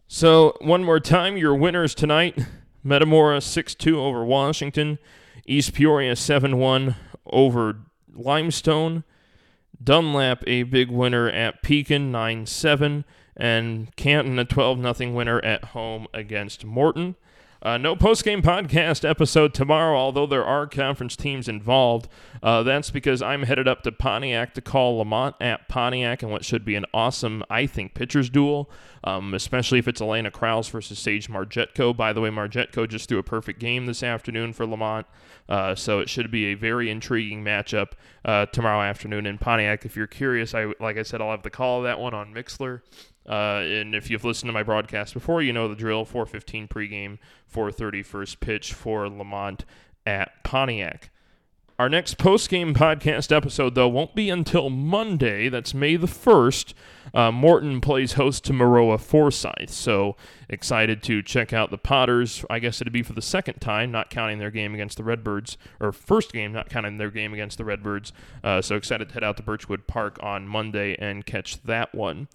So, 0.09 0.57
one 0.63 0.83
more 0.83 0.99
time, 0.99 1.37
your 1.37 1.55
winners 1.55 1.95
tonight 1.95 2.39
Metamora 2.83 3.43
6 3.43 3.75
2 3.75 4.01
over 4.01 4.25
Washington, 4.25 4.99
East 5.47 5.75
Peoria 5.75 6.17
7 6.17 6.57
1 6.57 6.97
over 7.27 7.81
Limestone. 8.15 9.05
Dunlap, 9.85 10.43
a 10.47 10.63
big 10.63 10.91
winner 10.91 11.29
at 11.29 11.63
Pekin, 11.63 12.11
9 12.11 12.47
7. 12.47 13.05
And 13.37 13.95
Canton, 13.97 14.39
a 14.39 14.47
12 14.47 14.97
0 14.97 15.13
winner 15.13 15.45
at 15.45 15.67
home 15.67 16.07
against 16.15 16.65
Morton. 16.65 17.17
Uh, 17.63 17.79
no 17.79 17.95
post-game 17.95 18.43
podcast 18.43 19.09
episode 19.09 19.55
tomorrow, 19.55 19.97
although 19.97 20.27
there 20.27 20.45
are 20.45 20.67
conference 20.67 21.15
teams 21.15 21.47
involved. 21.47 22.09
Uh, 22.43 22.65
that's 22.65 22.91
because 22.91 23.23
I'm 23.23 23.45
headed 23.45 23.69
up 23.69 23.83
to 23.83 23.93
Pontiac 23.93 24.55
to 24.55 24.61
call 24.61 24.99
Lemont 24.99 25.37
at 25.41 25.69
Pontiac 25.69 26.25
and 26.25 26.33
what 26.33 26.45
should 26.45 26.65
be 26.65 26.75
an 26.75 26.87
awesome, 26.93 27.45
I 27.49 27.67
think, 27.67 27.95
pitchers 27.95 28.29
duel, 28.29 28.69
um, 29.05 29.33
especially 29.33 29.79
if 29.79 29.87
it's 29.87 30.01
Elena 30.01 30.33
Kraus 30.33 30.69
versus 30.69 30.99
Sage 30.99 31.29
Margetko. 31.29 31.97
By 31.97 32.13
the 32.13 32.21
way, 32.21 32.31
Margetko 32.31 32.89
just 32.89 33.09
threw 33.09 33.19
a 33.19 33.23
perfect 33.23 33.61
game 33.61 33.87
this 33.87 34.03
afternoon 34.03 34.53
for 34.53 34.67
Lemont, 34.67 35.07
uh, 35.49 35.77
so 35.77 36.01
it 36.01 36.09
should 36.09 36.33
be 36.33 36.47
a 36.47 36.55
very 36.55 36.91
intriguing 36.91 37.45
matchup 37.45 37.93
uh, 38.25 38.47
tomorrow 38.47 38.83
afternoon 38.83 39.25
in 39.25 39.39
Pontiac. 39.39 39.85
If 39.85 39.95
you're 39.95 40.09
curious, 40.09 40.53
I 40.53 40.73
like 40.81 40.99
I 40.99 41.03
said, 41.05 41.21
I'll 41.21 41.31
have 41.31 41.45
the 41.45 41.51
call 41.51 41.79
of 41.79 41.85
that 41.85 42.01
one 42.01 42.13
on 42.13 42.35
Mixlr. 42.35 42.81
Uh, 43.29 43.63
and 43.63 43.95
if 43.95 44.11
you've 44.11 44.25
listened 44.25 44.49
to 44.49 44.53
my 44.53 44.63
broadcast 44.63 45.15
before, 45.15 45.43
you 45.43 45.53
know 45.53 45.69
the 45.69 45.77
drill 45.77 46.05
415 46.05 46.69
pregame, 46.69 47.19
430 47.47 48.03
first 48.03 48.41
pitch 48.41 48.73
for 48.73 49.09
Lemont 49.09 49.65
at 50.07 50.43
Pontiac. 50.43 51.11
Our 51.79 51.89
next 51.89 52.17
postgame 52.19 52.75
podcast 52.77 53.35
episode, 53.35 53.75
though, 53.75 53.89
won't 53.89 54.15
be 54.15 54.31
until 54.31 54.71
Monday. 54.71 55.49
That's 55.49 55.75
May 55.75 55.97
the 55.97 56.07
1st. 56.07 56.75
Uh, 57.13 57.33
Morton 57.33 57.81
plays 57.81 58.13
host 58.13 58.45
to 58.45 58.53
Maroa 58.53 59.01
Forsyth. 59.01 59.71
So 59.71 60.15
excited 60.49 61.03
to 61.05 61.23
check 61.23 61.53
out 61.53 61.71
the 61.71 61.79
Potters. 61.79 62.45
I 62.49 62.59
guess 62.59 62.81
it'd 62.81 62.93
be 62.93 63.03
for 63.03 63.15
the 63.15 63.23
second 63.23 63.61
time, 63.61 63.91
not 63.91 64.11
counting 64.11 64.39
their 64.39 64.51
game 64.51 64.75
against 64.75 64.97
the 64.97 65.03
Redbirds, 65.03 65.57
or 65.81 65.91
first 65.91 66.33
game, 66.33 66.53
not 66.53 66.71
counting 66.71 66.99
their 66.99 67.11
game 67.11 67.33
against 67.33 67.59
the 67.59 67.65
Redbirds. 67.65 68.13
Uh, 68.45 68.63
so 68.63 68.77
excited 68.77 69.09
to 69.09 69.15
head 69.15 69.25
out 69.25 69.37
to 69.39 69.43
Birchwood 69.43 69.87
Park 69.89 70.19
on 70.23 70.47
Monday 70.47 70.95
and 71.01 71.27
catch 71.27 71.63
that 71.65 71.93
one. 71.95 72.29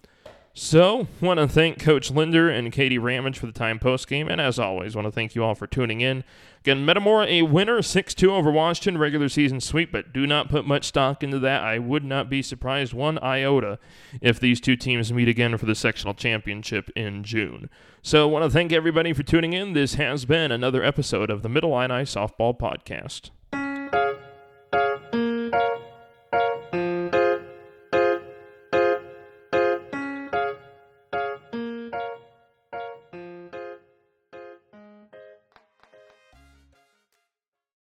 So, 0.54 1.06
want 1.20 1.38
to 1.38 1.46
thank 1.46 1.78
Coach 1.78 2.10
Linder 2.10 2.50
and 2.50 2.72
Katy 2.72 2.98
Ramage 2.98 3.38
for 3.38 3.46
the 3.46 3.52
time 3.52 3.78
post 3.78 4.08
game, 4.08 4.28
and 4.28 4.40
as 4.40 4.58
always, 4.58 4.96
want 4.96 5.06
to 5.06 5.12
thank 5.12 5.36
you 5.36 5.44
all 5.44 5.54
for 5.54 5.68
tuning 5.68 6.00
in. 6.00 6.24
Again, 6.62 6.84
Metamora 6.84 7.26
a 7.26 7.42
winner 7.42 7.80
6 7.80 8.14
2 8.14 8.32
over 8.34 8.50
Washington, 8.50 8.98
regular 8.98 9.28
season 9.28 9.60
sweep, 9.60 9.92
but 9.92 10.12
do 10.12 10.26
not 10.26 10.48
put 10.48 10.66
much 10.66 10.84
stock 10.84 11.22
into 11.22 11.38
that. 11.38 11.62
I 11.62 11.78
would 11.78 12.04
not 12.04 12.28
be 12.28 12.42
surprised 12.42 12.92
one 12.92 13.18
iota 13.20 13.78
if 14.20 14.40
these 14.40 14.60
two 14.60 14.74
teams 14.74 15.12
meet 15.12 15.28
again 15.28 15.56
for 15.58 15.66
the 15.66 15.76
sectional 15.76 16.14
championship 16.14 16.90
in 16.96 17.22
June. 17.22 17.70
So, 18.02 18.26
want 18.26 18.44
to 18.44 18.50
thank 18.50 18.72
everybody 18.72 19.12
for 19.12 19.22
tuning 19.22 19.52
in. 19.52 19.74
This 19.74 19.94
has 19.94 20.24
been 20.24 20.50
another 20.50 20.82
episode 20.82 21.30
of 21.30 21.42
the 21.42 21.48
Mid 21.48 21.62
Illini 21.62 22.02
Softball 22.02 22.58
Podcast. 22.58 23.30